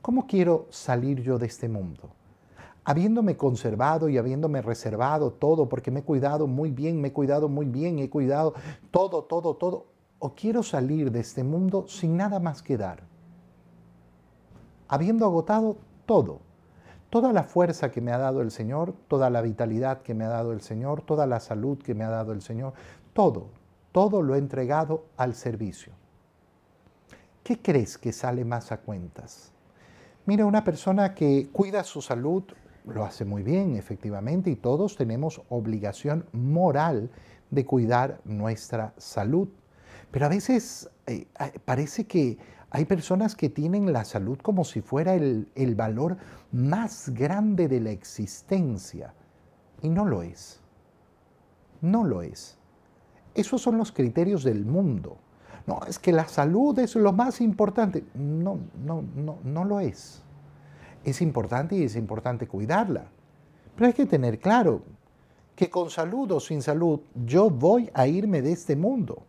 ¿Cómo 0.02 0.26
quiero 0.26 0.66
salir 0.70 1.22
yo 1.22 1.38
de 1.38 1.46
este 1.46 1.68
mundo? 1.68 2.10
Habiéndome 2.84 3.36
conservado 3.36 4.08
y 4.08 4.18
habiéndome 4.18 4.62
reservado 4.62 5.32
todo, 5.32 5.68
porque 5.68 5.90
me 5.90 6.00
he 6.00 6.04
cuidado 6.04 6.46
muy 6.46 6.70
bien, 6.70 7.00
me 7.00 7.08
he 7.08 7.12
cuidado 7.12 7.48
muy 7.48 7.66
bien, 7.66 7.98
he 7.98 8.10
cuidado 8.10 8.54
todo, 8.90 9.24
todo, 9.24 9.54
todo, 9.54 9.86
o 10.18 10.34
quiero 10.34 10.62
salir 10.62 11.10
de 11.10 11.20
este 11.20 11.44
mundo 11.44 11.86
sin 11.88 12.16
nada 12.16 12.40
más 12.40 12.62
que 12.62 12.76
dar, 12.76 13.02
habiendo 14.88 15.24
agotado 15.24 15.76
todo, 16.06 16.40
toda 17.10 17.32
la 17.32 17.44
fuerza 17.44 17.90
que 17.90 18.00
me 18.00 18.12
ha 18.12 18.18
dado 18.18 18.40
el 18.40 18.50
Señor, 18.50 18.94
toda 19.06 19.30
la 19.30 19.42
vitalidad 19.42 20.02
que 20.02 20.14
me 20.14 20.24
ha 20.24 20.28
dado 20.28 20.52
el 20.52 20.60
Señor, 20.60 21.02
toda 21.02 21.26
la 21.26 21.40
salud 21.40 21.78
que 21.78 21.94
me 21.94 22.04
ha 22.04 22.10
dado 22.10 22.32
el 22.32 22.42
Señor, 22.42 22.72
todo, 23.12 23.48
todo 23.92 24.22
lo 24.22 24.34
he 24.34 24.38
entregado 24.38 25.04
al 25.16 25.34
servicio. 25.34 25.92
¿Qué 27.44 27.60
crees 27.60 27.98
que 27.98 28.12
sale 28.12 28.44
más 28.44 28.72
a 28.72 28.78
cuentas? 28.78 29.52
Mira, 30.24 30.46
una 30.46 30.62
persona 30.62 31.14
que 31.14 31.48
cuida 31.52 31.82
su 31.82 32.00
salud 32.00 32.44
lo 32.86 33.04
hace 33.04 33.24
muy 33.24 33.42
bien, 33.42 33.76
efectivamente, 33.76 34.50
y 34.50 34.56
todos 34.56 34.96
tenemos 34.96 35.42
obligación 35.48 36.26
moral 36.32 37.10
de 37.50 37.64
cuidar 37.64 38.20
nuestra 38.24 38.94
salud. 38.96 39.48
Pero 40.10 40.26
a 40.26 40.28
veces 40.28 40.90
eh, 41.06 41.26
parece 41.64 42.06
que 42.06 42.38
hay 42.70 42.84
personas 42.84 43.34
que 43.36 43.48
tienen 43.48 43.92
la 43.92 44.04
salud 44.04 44.38
como 44.38 44.64
si 44.64 44.80
fuera 44.80 45.14
el, 45.14 45.48
el 45.54 45.74
valor 45.74 46.16
más 46.52 47.10
grande 47.10 47.68
de 47.68 47.80
la 47.80 47.90
existencia, 47.90 49.14
y 49.82 49.88
no 49.88 50.04
lo 50.04 50.22
es. 50.22 50.60
No 51.80 52.04
lo 52.04 52.22
es. 52.22 52.56
Esos 53.34 53.60
son 53.60 53.78
los 53.78 53.92
criterios 53.92 54.44
del 54.44 54.64
mundo. 54.64 55.18
No, 55.66 55.80
es 55.86 55.98
que 55.98 56.12
la 56.12 56.26
salud 56.28 56.78
es 56.78 56.94
lo 56.96 57.12
más 57.12 57.40
importante. 57.40 58.04
No, 58.14 58.58
no, 58.84 59.02
no, 59.14 59.38
no 59.44 59.64
lo 59.64 59.80
es. 59.80 60.22
Es 61.04 61.20
importante 61.20 61.76
y 61.76 61.84
es 61.84 61.96
importante 61.96 62.46
cuidarla. 62.46 63.06
Pero 63.74 63.86
hay 63.86 63.92
que 63.92 64.06
tener 64.06 64.38
claro 64.38 64.82
que 65.56 65.70
con 65.70 65.90
salud 65.90 66.30
o 66.32 66.40
sin 66.40 66.62
salud 66.62 67.00
yo 67.26 67.50
voy 67.50 67.90
a 67.94 68.06
irme 68.06 68.42
de 68.42 68.52
este 68.52 68.76
mundo. 68.76 69.22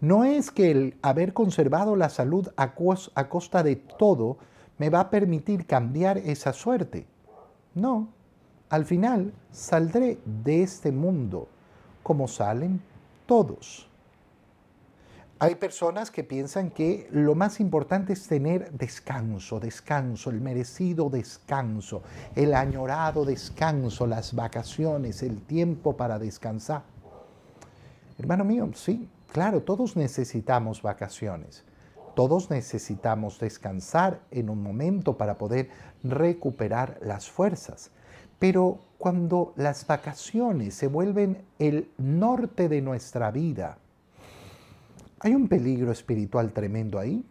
No 0.00 0.24
es 0.24 0.50
que 0.50 0.70
el 0.70 0.96
haber 1.02 1.32
conservado 1.32 1.96
la 1.96 2.08
salud 2.08 2.48
a, 2.56 2.74
costa 2.74 3.62
de 3.62 3.76
todo 3.76 4.36
me 4.78 4.90
va 4.90 5.00
a 5.00 5.10
permitir 5.10 5.66
cambiar 5.66 6.18
esa 6.18 6.52
suerte. 6.52 7.06
No, 7.74 8.08
al 8.68 8.84
final 8.84 9.32
saldré 9.50 10.18
de 10.24 10.62
este 10.62 10.92
mundo 10.92 11.48
como 12.02 12.28
salen 12.28 12.80
todos. 13.26 13.88
Hay 15.38 15.56
personas 15.56 16.10
que 16.10 16.24
piensan 16.24 16.70
que 16.70 17.08
lo 17.10 17.34
más 17.34 17.60
importante 17.60 18.14
es 18.14 18.26
tener 18.26 18.72
descanso, 18.72 19.60
descanso, 19.60 20.30
el 20.30 20.40
merecido 20.40 21.10
descanso, 21.10 22.02
el 22.34 22.54
añorado 22.54 23.26
descanso, 23.26 24.06
las 24.06 24.34
vacaciones, 24.34 25.22
el 25.22 25.42
tiempo 25.42 25.94
para 25.94 26.18
descansar. 26.18 26.84
Hermano 28.18 28.44
mío, 28.44 28.70
sí, 28.74 29.10
claro, 29.30 29.60
todos 29.60 29.94
necesitamos 29.94 30.80
vacaciones, 30.80 31.64
todos 32.14 32.48
necesitamos 32.48 33.38
descansar 33.38 34.22
en 34.30 34.48
un 34.48 34.62
momento 34.62 35.18
para 35.18 35.36
poder 35.36 35.68
recuperar 36.02 36.98
las 37.02 37.28
fuerzas. 37.28 37.90
Pero 38.38 38.78
cuando 38.96 39.52
las 39.56 39.86
vacaciones 39.86 40.74
se 40.74 40.86
vuelven 40.86 41.44
el 41.58 41.90
norte 41.98 42.70
de 42.70 42.80
nuestra 42.80 43.30
vida, 43.30 43.76
hay 45.20 45.34
un 45.34 45.48
peligro 45.48 45.92
espiritual 45.92 46.52
tremendo 46.52 46.98
ahí, 46.98 47.24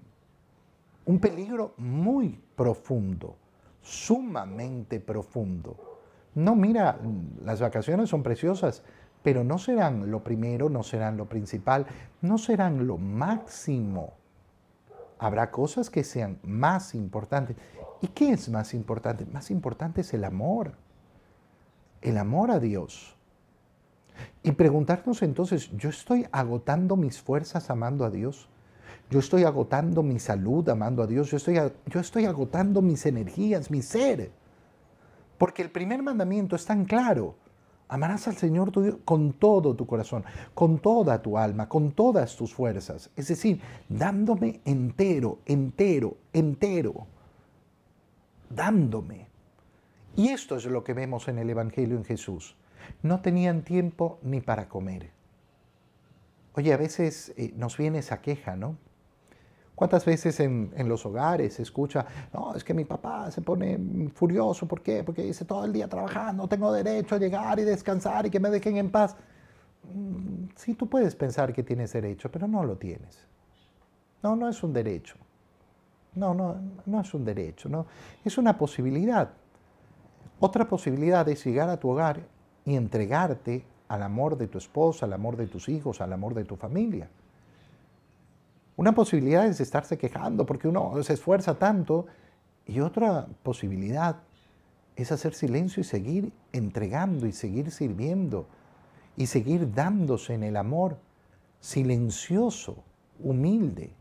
un 1.06 1.20
peligro 1.20 1.74
muy 1.78 2.40
profundo, 2.56 3.36
sumamente 3.82 5.00
profundo. 5.00 6.00
No, 6.34 6.56
mira, 6.56 7.00
las 7.44 7.62
vacaciones 7.62 8.10
son 8.10 8.24
preciosas, 8.24 8.84
pero 9.24 9.44
no 9.44 9.58
serán 9.58 10.12
lo 10.12 10.24
primero, 10.24 10.70
no 10.70 10.84
serán 10.84 11.18
lo 11.18 11.28
principal, 11.28 11.86
no 12.22 12.38
serán 12.38 12.88
lo 12.88 12.98
máximo. 12.98 14.14
Habrá 15.18 15.52
cosas 15.52 15.90
que 15.90 16.04
sean 16.04 16.40
más 16.44 16.94
importantes. 16.96 17.56
¿Y 18.02 18.08
qué 18.08 18.32
es 18.32 18.50
más 18.50 18.74
importante? 18.74 19.26
Más 19.26 19.50
importante 19.52 20.02
es 20.02 20.14
el 20.14 20.24
amor 20.26 20.74
el 22.06 22.20
amor 22.20 22.52
a 22.52 22.60
Dios. 22.60 23.15
Y 24.44 24.52
preguntarnos 24.52 25.22
entonces, 25.22 25.70
¿yo 25.78 25.90
estoy 25.90 26.28
agotando 26.32 26.96
mis 26.96 27.22
fuerzas 27.22 27.70
amando 27.70 28.06
a 28.06 28.10
Dios? 28.10 28.48
Yo 29.10 29.20
estoy 29.20 29.44
agotando 29.44 30.02
mi 30.04 30.20
salud 30.20 30.68
amando 30.70 31.04
a 31.04 31.08
Dios. 31.08 31.30
Yo 31.30 31.38
estoy, 31.38 31.60
yo 31.86 32.00
estoy 32.00 32.26
agotando 32.26 32.82
mis 32.82 33.06
energías, 33.06 33.70
mi 33.70 33.82
ser. 33.82 34.32
Porque 35.38 35.62
el 35.62 35.70
primer 35.70 36.02
mandamiento 36.02 36.56
es 36.56 36.66
tan 36.66 36.86
claro. 36.86 37.36
Amarás 37.88 38.28
al 38.28 38.36
Señor 38.36 38.72
tu 38.72 38.82
Dios 38.82 38.98
con 39.06 39.34
todo 39.34 39.76
tu 39.76 39.86
corazón, 39.86 40.24
con 40.56 40.80
toda 40.80 41.22
tu 41.22 41.38
alma, 41.38 41.70
con 41.70 41.92
todas 41.92 42.36
tus 42.36 42.54
fuerzas. 42.54 43.12
Es 43.16 43.28
decir, 43.28 43.62
dándome 43.88 44.60
entero, 44.66 45.40
entero, 45.46 46.18
entero. 46.34 47.06
Dándome. 48.50 49.28
Y 50.16 50.30
esto 50.30 50.56
es 50.56 50.66
lo 50.66 50.84
que 50.84 50.94
vemos 50.94 51.28
en 51.28 51.38
el 51.38 51.50
Evangelio 51.50 51.96
en 51.98 52.06
Jesús. 52.06 52.56
No 53.02 53.22
tenían 53.22 53.64
tiempo 53.64 54.20
ni 54.22 54.42
para 54.42 54.68
comer. 54.68 55.12
Oye, 56.54 56.74
a 56.74 56.78
veces 56.78 57.34
eh, 57.38 57.54
nos 57.56 57.78
viene 57.78 58.00
esa 58.00 58.22
queja, 58.22 58.56
¿no? 58.56 58.78
¿Cuántas 59.76 60.06
veces 60.06 60.40
en, 60.40 60.72
los 60.88 61.06
hogares 61.06 61.56
se 61.56 61.62
escucha, 61.62 62.06
no, 62.34 62.56
es 62.56 62.64
que 62.64 62.74
mi 62.74 62.86
papá 62.86 63.30
se 63.30 63.42
pone 63.42 63.78
furioso, 64.14 64.66
¿por 64.66 64.82
qué? 64.82 65.04
Porque 65.04 65.22
dice 65.22 65.44
todo 65.44 65.66
el 65.66 65.74
día 65.74 65.90
trabajando, 65.90 66.48
tengo 66.48 66.72
derecho 66.72 67.16
a 67.16 67.18
llegar 67.18 67.60
y 67.60 67.64
descansar 67.64 68.26
y 68.26 68.30
que 68.30 68.40
me 68.40 68.50
dejen 68.50 68.78
en 68.78 68.90
paz. 68.90 69.18
Mm, 69.94 70.46
sí, 70.56 70.76
tú 70.76 70.88
puedes 70.88 71.14
pensar 71.14 71.52
que 71.52 71.62
tienes 71.62 71.92
derecho, 71.92 72.32
pero 72.32 72.48
no 72.48 72.64
lo 72.64 72.78
tienes. 72.78 73.28
No, 74.24 74.38
no 74.38 74.48
es 74.48 74.64
un 74.64 74.72
derecho. 74.72 75.18
No, 76.16 76.34
no, 76.34 76.56
no 76.86 77.02
es 77.02 77.14
un 77.14 77.26
derecho, 77.26 77.68
no. 77.68 77.86
Es 78.24 78.38
una 78.38 78.58
posibilidad. 78.58 79.30
Otra 80.40 80.70
posibilidad 80.70 81.28
es 81.28 81.46
llegar 81.46 81.70
a 81.70 81.78
tu 81.78 81.90
hogar 81.90 82.22
y 82.66 82.76
entregarte 82.76 83.64
al 83.88 84.04
amor 84.04 84.38
de 84.38 84.48
tu 84.48 84.58
esposa, 84.58 85.06
al 85.06 85.14
amor 85.14 85.38
de 85.38 85.48
tus 85.48 85.70
hijos, 85.70 86.02
al 86.02 86.12
amor 86.14 86.34
de 86.34 86.44
tu 86.44 86.56
familia. 86.56 87.10
Una 88.78 88.94
posibilidad 88.94 89.46
es 89.46 89.62
estarse 89.62 89.98
quejando 89.98 90.46
porque 90.46 90.68
uno 90.68 91.02
se 91.04 91.14
esfuerza 91.14 91.58
tanto 91.58 92.08
y 92.66 92.80
otra 92.80 93.28
posibilidad 93.44 94.18
es 94.96 95.12
hacer 95.12 95.34
silencio 95.34 95.82
y 95.82 95.84
seguir 95.84 96.34
entregando 96.52 97.28
y 97.28 97.32
seguir 97.32 97.72
sirviendo 97.72 98.48
y 99.16 99.28
seguir 99.28 99.74
dándose 99.74 100.34
en 100.34 100.44
el 100.44 100.58
amor 100.58 100.98
silencioso, 101.60 102.84
humilde, 103.20 103.92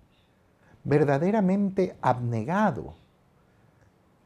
verdaderamente 0.83 1.97
abnegado 2.01 2.95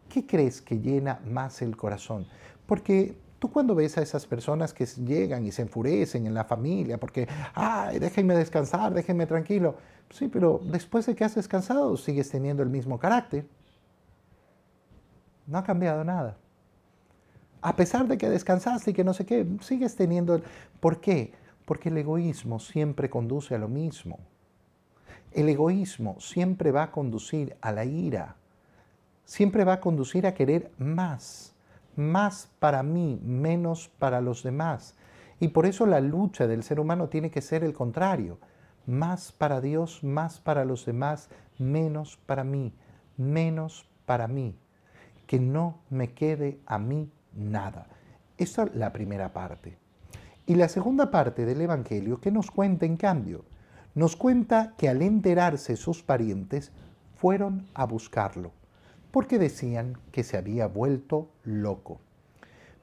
¿qué 0.08 0.26
crees 0.26 0.60
que 0.60 0.80
llena 0.80 1.20
más 1.26 1.62
el 1.62 1.76
corazón? 1.76 2.26
Porque 2.66 3.16
tú 3.38 3.50
cuando 3.50 3.74
ves 3.74 3.96
a 3.98 4.02
esas 4.02 4.26
personas 4.26 4.72
que 4.72 4.86
llegan 4.86 5.46
y 5.46 5.52
se 5.52 5.62
enfurecen 5.62 6.26
en 6.26 6.34
la 6.34 6.44
familia 6.44 6.98
porque, 6.98 7.28
ay, 7.54 7.98
déjenme 7.98 8.34
descansar, 8.36 8.92
déjenme 8.92 9.26
tranquilo. 9.26 9.76
Sí, 10.10 10.28
pero 10.28 10.60
después 10.64 11.06
de 11.06 11.14
que 11.14 11.24
has 11.24 11.34
descansado 11.34 11.96
sigues 11.96 12.30
teniendo 12.30 12.62
el 12.62 12.68
mismo 12.68 12.98
carácter. 12.98 13.46
No 15.46 15.58
ha 15.58 15.64
cambiado 15.64 16.04
nada. 16.04 16.36
A 17.60 17.74
pesar 17.74 18.06
de 18.06 18.18
que 18.18 18.28
descansaste 18.28 18.90
y 18.90 18.94
que 18.94 19.04
no 19.04 19.14
sé 19.14 19.26
qué, 19.26 19.46
sigues 19.60 19.96
teniendo... 19.96 20.34
El... 20.34 20.42
¿Por 20.80 21.00
qué? 21.00 21.32
Porque 21.64 21.88
el 21.88 21.98
egoísmo 21.98 22.60
siempre 22.60 23.10
conduce 23.10 23.54
a 23.54 23.58
lo 23.58 23.68
mismo. 23.68 24.18
El 25.32 25.48
egoísmo 25.48 26.18
siempre 26.20 26.70
va 26.72 26.84
a 26.84 26.90
conducir 26.90 27.56
a 27.60 27.72
la 27.72 27.84
ira, 27.84 28.36
siempre 29.24 29.64
va 29.64 29.74
a 29.74 29.80
conducir 29.80 30.26
a 30.26 30.32
querer 30.32 30.70
más, 30.78 31.54
más 31.98 32.48
para 32.60 32.84
mí, 32.84 33.20
menos 33.24 33.88
para 33.98 34.20
los 34.20 34.44
demás. 34.44 34.94
Y 35.40 35.48
por 35.48 35.66
eso 35.66 35.84
la 35.84 36.00
lucha 36.00 36.46
del 36.46 36.62
ser 36.62 36.78
humano 36.78 37.08
tiene 37.08 37.30
que 37.30 37.42
ser 37.42 37.64
el 37.64 37.74
contrario, 37.74 38.38
más 38.86 39.32
para 39.32 39.60
Dios, 39.60 40.04
más 40.04 40.38
para 40.38 40.64
los 40.64 40.86
demás, 40.86 41.28
menos 41.58 42.16
para 42.24 42.44
mí, 42.44 42.72
menos 43.16 43.84
para 44.06 44.28
mí, 44.28 44.56
que 45.26 45.40
no 45.40 45.80
me 45.90 46.14
quede 46.14 46.60
a 46.66 46.78
mí 46.78 47.10
nada. 47.34 47.88
Esa 48.36 48.62
es 48.62 48.74
la 48.76 48.92
primera 48.92 49.32
parte. 49.32 49.76
Y 50.46 50.54
la 50.54 50.68
segunda 50.68 51.10
parte 51.10 51.44
del 51.44 51.60
Evangelio, 51.60 52.20
que 52.20 52.30
nos 52.30 52.50
cuenta 52.52 52.86
en 52.86 52.96
cambio? 52.96 53.44
Nos 53.96 54.14
cuenta 54.14 54.74
que 54.78 54.88
al 54.88 55.02
enterarse 55.02 55.76
sus 55.76 56.04
parientes, 56.04 56.70
fueron 57.16 57.66
a 57.74 57.84
buscarlo 57.84 58.52
porque 59.10 59.38
decían 59.38 59.98
que 60.12 60.22
se 60.22 60.36
había 60.36 60.66
vuelto 60.66 61.30
loco. 61.44 62.00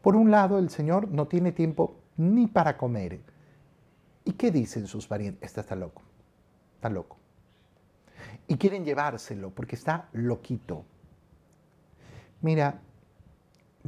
Por 0.01 0.15
un 0.15 0.31
lado, 0.31 0.59
el 0.59 0.69
Señor 0.69 1.09
no 1.09 1.27
tiene 1.27 1.51
tiempo 1.51 1.95
ni 2.17 2.47
para 2.47 2.77
comer. 2.77 3.21
¿Y 4.23 4.33
qué 4.33 4.51
dicen 4.51 4.87
sus 4.87 5.07
parientes? 5.07 5.43
Este 5.49 5.61
está 5.61 5.75
loco, 5.75 6.01
está 6.75 6.89
loco. 6.89 7.17
Y 8.47 8.57
quieren 8.57 8.85
llevárselo 8.85 9.49
porque 9.51 9.75
está 9.75 10.09
loquito. 10.13 10.83
Mira, 12.41 12.79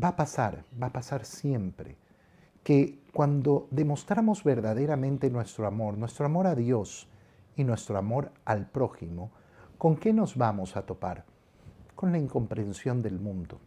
va 0.02 0.10
a 0.10 0.16
pasar, 0.16 0.64
va 0.82 0.88
a 0.88 0.94
pasar 0.94 1.26
siempre, 1.26 1.96
que 2.64 3.00
cuando 3.14 3.68
demostramos 3.72 4.44
verdaderamente 4.44 5.30
nuestro 5.30 5.68
amor, 5.68 5.98
nuestro 5.98 6.26
amor 6.26 6.48
a 6.48 6.56
Dios 6.56 7.08
y 7.56 7.64
nuestro 7.64 7.98
amor 7.98 8.32
al 8.46 8.68
prójimo, 8.68 9.32
¿con 9.78 9.96
qué 9.96 10.14
nos 10.14 10.36
vamos 10.36 10.76
a 10.76 10.84
topar? 10.84 11.26
Con 11.98 12.12
la 12.12 12.20
incomprensión 12.20 13.02
del 13.02 13.20
mundo, 13.20 13.60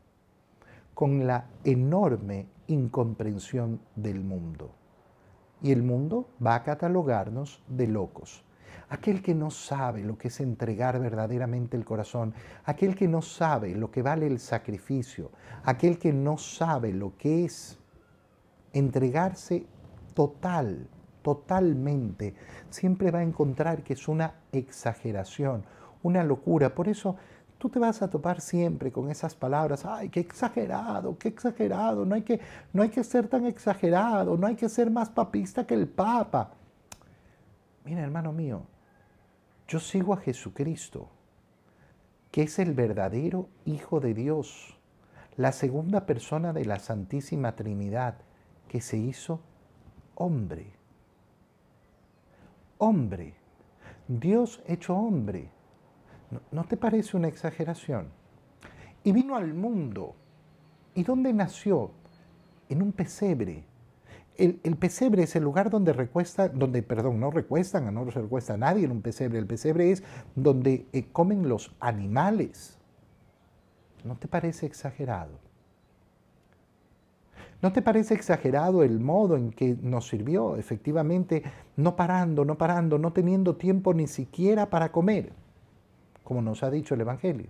con 0.94 1.26
la 1.26 1.48
enorme 1.64 2.46
incomprensión 2.68 3.80
del 3.96 4.20
mundo. 4.20 4.70
Y 5.60 5.72
el 5.72 5.82
mundo 5.82 6.28
va 6.40 6.54
a 6.54 6.62
catalogarnos 6.62 7.60
de 7.66 7.88
locos. 7.88 8.44
Aquel 8.88 9.20
que 9.20 9.34
no 9.34 9.50
sabe 9.50 10.04
lo 10.04 10.16
que 10.16 10.28
es 10.28 10.38
entregar 10.38 11.00
verdaderamente 11.00 11.76
el 11.76 11.84
corazón, 11.84 12.32
aquel 12.66 12.94
que 12.94 13.08
no 13.08 13.20
sabe 13.20 13.74
lo 13.74 13.90
que 13.90 14.00
vale 14.00 14.28
el 14.28 14.38
sacrificio, 14.38 15.32
aquel 15.64 15.98
que 15.98 16.12
no 16.12 16.38
sabe 16.38 16.92
lo 16.92 17.16
que 17.16 17.44
es 17.44 17.80
entregarse 18.72 19.66
total, 20.14 20.86
totalmente, 21.22 22.34
siempre 22.68 23.10
va 23.10 23.18
a 23.18 23.24
encontrar 23.24 23.82
que 23.82 23.94
es 23.94 24.06
una 24.06 24.34
exageración, 24.52 25.64
una 26.04 26.22
locura. 26.22 26.76
Por 26.76 26.86
eso 26.86 27.16
tú 27.60 27.68
te 27.68 27.78
vas 27.78 28.00
a 28.00 28.08
topar 28.08 28.40
siempre 28.40 28.90
con 28.90 29.10
esas 29.10 29.34
palabras, 29.34 29.84
ay, 29.84 30.08
qué 30.08 30.20
exagerado, 30.20 31.18
qué 31.18 31.28
exagerado, 31.28 32.06
no 32.06 32.14
hay 32.14 32.22
que, 32.22 32.40
no 32.72 32.82
hay 32.82 32.88
que 32.88 33.04
ser 33.04 33.28
tan 33.28 33.44
exagerado, 33.44 34.38
no 34.38 34.46
hay 34.46 34.56
que 34.56 34.70
ser 34.70 34.90
más 34.90 35.10
papista 35.10 35.66
que 35.66 35.74
el 35.74 35.86
Papa. 35.86 36.52
Mira, 37.84 38.00
hermano 38.00 38.32
mío, 38.32 38.62
yo 39.68 39.78
sigo 39.78 40.14
a 40.14 40.16
Jesucristo, 40.16 41.10
que 42.30 42.44
es 42.44 42.58
el 42.58 42.72
verdadero 42.72 43.50
Hijo 43.66 44.00
de 44.00 44.14
Dios, 44.14 44.78
la 45.36 45.52
segunda 45.52 46.06
persona 46.06 46.54
de 46.54 46.64
la 46.64 46.78
Santísima 46.78 47.56
Trinidad, 47.56 48.14
que 48.68 48.80
se 48.80 48.96
hizo 48.96 49.42
hombre. 50.14 50.72
Hombre. 52.78 53.34
Dios 54.08 54.62
hecho 54.66 54.96
hombre. 54.96 55.50
¿No, 56.50 56.64
te 56.64 56.76
parece 56.76 57.16
una 57.16 57.28
exageración? 57.28 58.08
Y 59.02 59.12
vino 59.12 59.36
al 59.36 59.54
mundo. 59.54 60.14
¿Y 60.94 61.02
dónde 61.02 61.32
nació? 61.32 61.92
En 62.68 62.82
un 62.82 62.92
pesebre 62.92 63.64
el, 64.40 64.76
pesebre 64.76 65.24
es 65.24 65.36
el 65.36 65.42
lugar 65.42 65.70
donde 65.70 65.92
recuesta, 65.92 66.48
donde, 66.48 66.82
perdón, 66.82 67.20
no 67.20 67.30
recuestan, 67.30 67.92
no 67.92 68.04
recuesta 68.04 68.56
nadie 68.56 68.84
en 68.84 68.92
un 68.92 69.02
pesebre. 69.02 69.38
El 69.38 69.46
pesebre 69.46 69.90
es 69.90 70.02
donde 70.34 70.86
eh, 70.92 71.08
comen 71.12 71.48
los 71.48 71.74
animales. 71.78 72.78
¿No 74.04 74.16
te 74.16 74.28
parece 74.28 74.64
exagerado? 74.64 75.38
¿No 77.60 77.72
te 77.72 77.82
parece 77.82 78.14
exagerado 78.14 78.82
el 78.82 78.98
modo 79.00 79.36
en 79.36 79.50
que 79.50 79.76
nos 79.82 80.08
sirvió, 80.08 80.56
efectivamente, 80.56 81.42
no 81.76 81.94
parando, 81.94 82.46
no 82.46 82.56
parando, 82.56 82.98
no 82.98 83.12
teniendo 83.12 83.56
tiempo 83.56 83.92
ni 83.92 84.06
siquiera 84.06 84.70
para 84.70 84.90
comer, 84.90 85.34
como 86.30 86.42
nos 86.42 86.62
ha 86.62 86.70
dicho 86.70 86.94
el 86.94 87.00
Evangelio? 87.00 87.48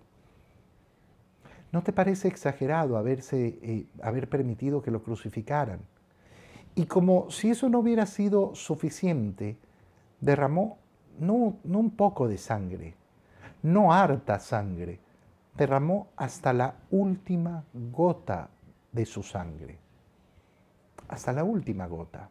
¿No 1.70 1.82
te 1.82 1.92
parece 1.92 2.28
exagerado 2.28 2.96
haberse, 2.96 3.58
eh, 3.60 3.84
haber 4.00 4.26
permitido 4.26 4.80
que 4.80 4.90
lo 4.90 5.02
crucificaran? 5.02 5.80
Y 6.74 6.86
como 6.86 7.30
si 7.30 7.50
eso 7.50 7.68
no 7.68 7.80
hubiera 7.80 8.06
sido 8.06 8.54
suficiente, 8.54 9.58
derramó 10.22 10.78
no, 11.18 11.58
no 11.62 11.78
un 11.78 11.90
poco 11.90 12.26
de 12.26 12.38
sangre, 12.38 12.94
no 13.62 13.92
harta 13.92 14.40
sangre, 14.40 14.98
derramó 15.58 16.08
hasta 16.16 16.54
la 16.54 16.76
última 16.90 17.62
gota 17.74 18.48
de 18.92 19.04
su 19.04 19.22
sangre. 19.22 19.76
Hasta 21.06 21.34
la 21.34 21.44
última 21.44 21.86
gota. 21.86 22.30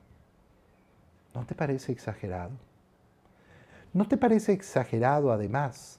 ¿No 1.36 1.46
te 1.46 1.54
parece 1.54 1.92
exagerado? 1.92 2.54
¿No 3.94 4.08
te 4.08 4.18
parece 4.18 4.54
exagerado 4.54 5.32
además 5.32 5.99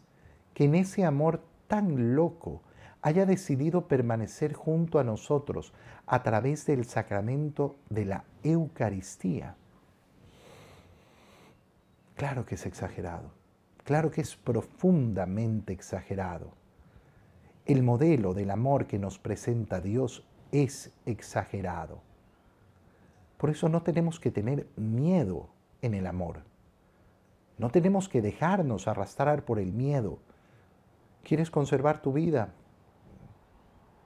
que 0.61 0.67
en 0.67 0.75
ese 0.75 1.07
amor 1.07 1.41
tan 1.69 2.15
loco 2.15 2.61
haya 3.01 3.25
decidido 3.25 3.89
permanecer 3.89 4.53
junto 4.53 4.99
a 4.99 5.05
nosotros 5.05 5.73
a 6.07 6.23
través 6.23 6.67
del 6.67 6.85
sacramento 6.85 7.77
de 7.89 8.05
la 8.05 8.25
Eucaristía. 8.43 9.55
Claro 12.15 12.45
que 12.45 12.57
es 12.57 12.67
exagerado, 12.67 13.31
claro 13.85 14.11
que 14.11 14.21
es 14.21 14.37
profundamente 14.37 15.73
exagerado. 15.73 16.51
El 17.65 17.83
modelo 17.83 18.35
del 18.35 18.51
amor 18.51 18.87
que 18.87 18.99
nos 18.99 19.19
presenta 19.19 19.81
Dios 19.81 20.27
es 20.53 20.93
exagerado. 21.07 22.03
Por 23.39 23.49
eso 23.49 23.71
no 23.71 23.83
tenemos 23.83 24.21
que 24.21 24.31
tener 24.31 24.67
miedo 24.77 25.49
en 25.81 25.95
el 25.95 26.07
amor. 26.07 26.43
No 27.57 27.71
tenemos 27.71 28.11
que 28.11 28.21
dejarnos 28.21 28.89
arrastrar 28.89 29.47
por 29.47 29.59
el 29.59 29.73
miedo. 29.73 30.19
¿Quieres 31.23 31.51
conservar 31.51 32.03
tu 32.03 32.13
vida? 32.13 32.53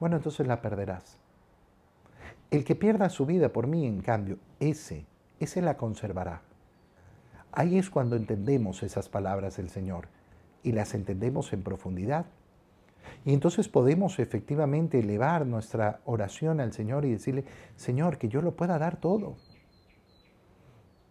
bueno, 0.05 0.17
entonces 0.17 0.47
la 0.47 0.61
perderás. 0.61 1.17
El 2.51 2.63
que 2.63 2.75
pierda 2.75 3.09
su 3.09 3.25
vida 3.25 3.49
por 3.49 3.67
mí, 3.67 3.87
en 3.87 4.03
cambio, 4.03 4.37
ese, 4.61 5.07
ese 5.41 5.63
la 5.63 5.79
conservará. 5.79 6.43
Ahí 7.53 7.79
es 7.79 7.89
cuando 7.89 8.15
entendemos 8.15 8.83
esas 8.83 9.09
palabras 9.09 9.57
del 9.57 9.71
Señor 9.71 10.09
y 10.63 10.73
las 10.73 10.93
entendemos 10.93 11.55
en 11.55 11.63
profundidad. 11.63 12.27
Y 13.25 13.33
entonces 13.33 13.69
podemos 13.69 14.19
efectivamente 14.19 14.99
elevar 14.99 15.47
nuestra 15.47 16.01
oración 16.05 16.61
al 16.61 16.75
Señor 16.75 17.07
y 17.07 17.13
decirle, 17.13 17.47
Señor, 17.77 18.19
que 18.19 18.29
yo 18.29 18.43
lo 18.43 18.57
pueda 18.57 18.79
dar 18.79 18.99
todo. 18.99 19.37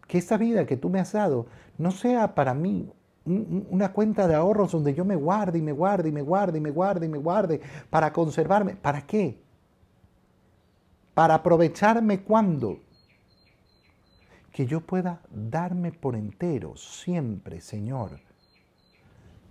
Que 0.08 0.20
esta 0.20 0.38
vida 0.38 0.68
que 0.68 0.78
tú 0.78 0.92
me 0.92 1.00
has 1.00 1.14
dado 1.14 1.48
no 1.80 1.90
sea 1.90 2.36
para 2.36 2.54
mí 2.54 2.92
una 3.26 3.94
cuenta 3.94 4.28
de 4.28 4.36
ahorros 4.36 4.72
donde 4.72 4.94
yo 4.94 5.06
me 5.06 5.16
guarde 5.16 5.60
y 5.60 5.62
me 5.62 5.72
guarde 5.72 6.10
y 6.10 6.12
me 6.12 6.22
guarde 6.22 6.58
y 6.58 6.62
me 6.62 6.72
guarde 6.72 7.06
y 7.06 7.10
me 7.10 7.18
guarde 7.18 7.62
para 7.90 8.12
conservarme. 8.12 8.76
¿Para 8.76 9.06
qué? 9.06 9.42
Para 11.14 11.36
aprovecharme 11.36 12.22
cuando? 12.22 12.80
Que 14.52 14.66
yo 14.66 14.82
pueda 14.82 15.22
darme 15.32 15.92
por 15.92 16.16
entero 16.16 16.76
siempre, 16.76 17.62
Señor. 17.62 18.20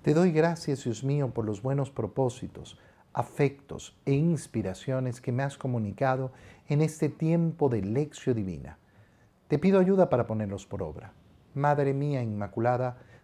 Te 0.02 0.14
doy 0.14 0.32
gracias, 0.32 0.84
Dios 0.84 1.04
mío, 1.04 1.30
por 1.30 1.44
los 1.44 1.62
buenos 1.62 1.90
propósitos, 1.90 2.78
afectos 3.12 3.96
e 4.04 4.12
inspiraciones 4.12 5.20
que 5.20 5.32
me 5.32 5.44
has 5.44 5.56
comunicado 5.56 6.32
en 6.68 6.82
este 6.82 7.08
tiempo 7.08 7.68
de 7.68 7.82
lección 7.82 8.36
divina. 8.36 8.78
Te 9.48 9.58
pido 9.58 9.78
ayuda 9.78 10.08
para 10.08 10.26
ponerlos 10.26 10.66
por 10.66 10.82
obra. 10.82 11.12
Madre 11.54 11.94
mía 11.94 12.22
Inmaculada, 12.22 12.98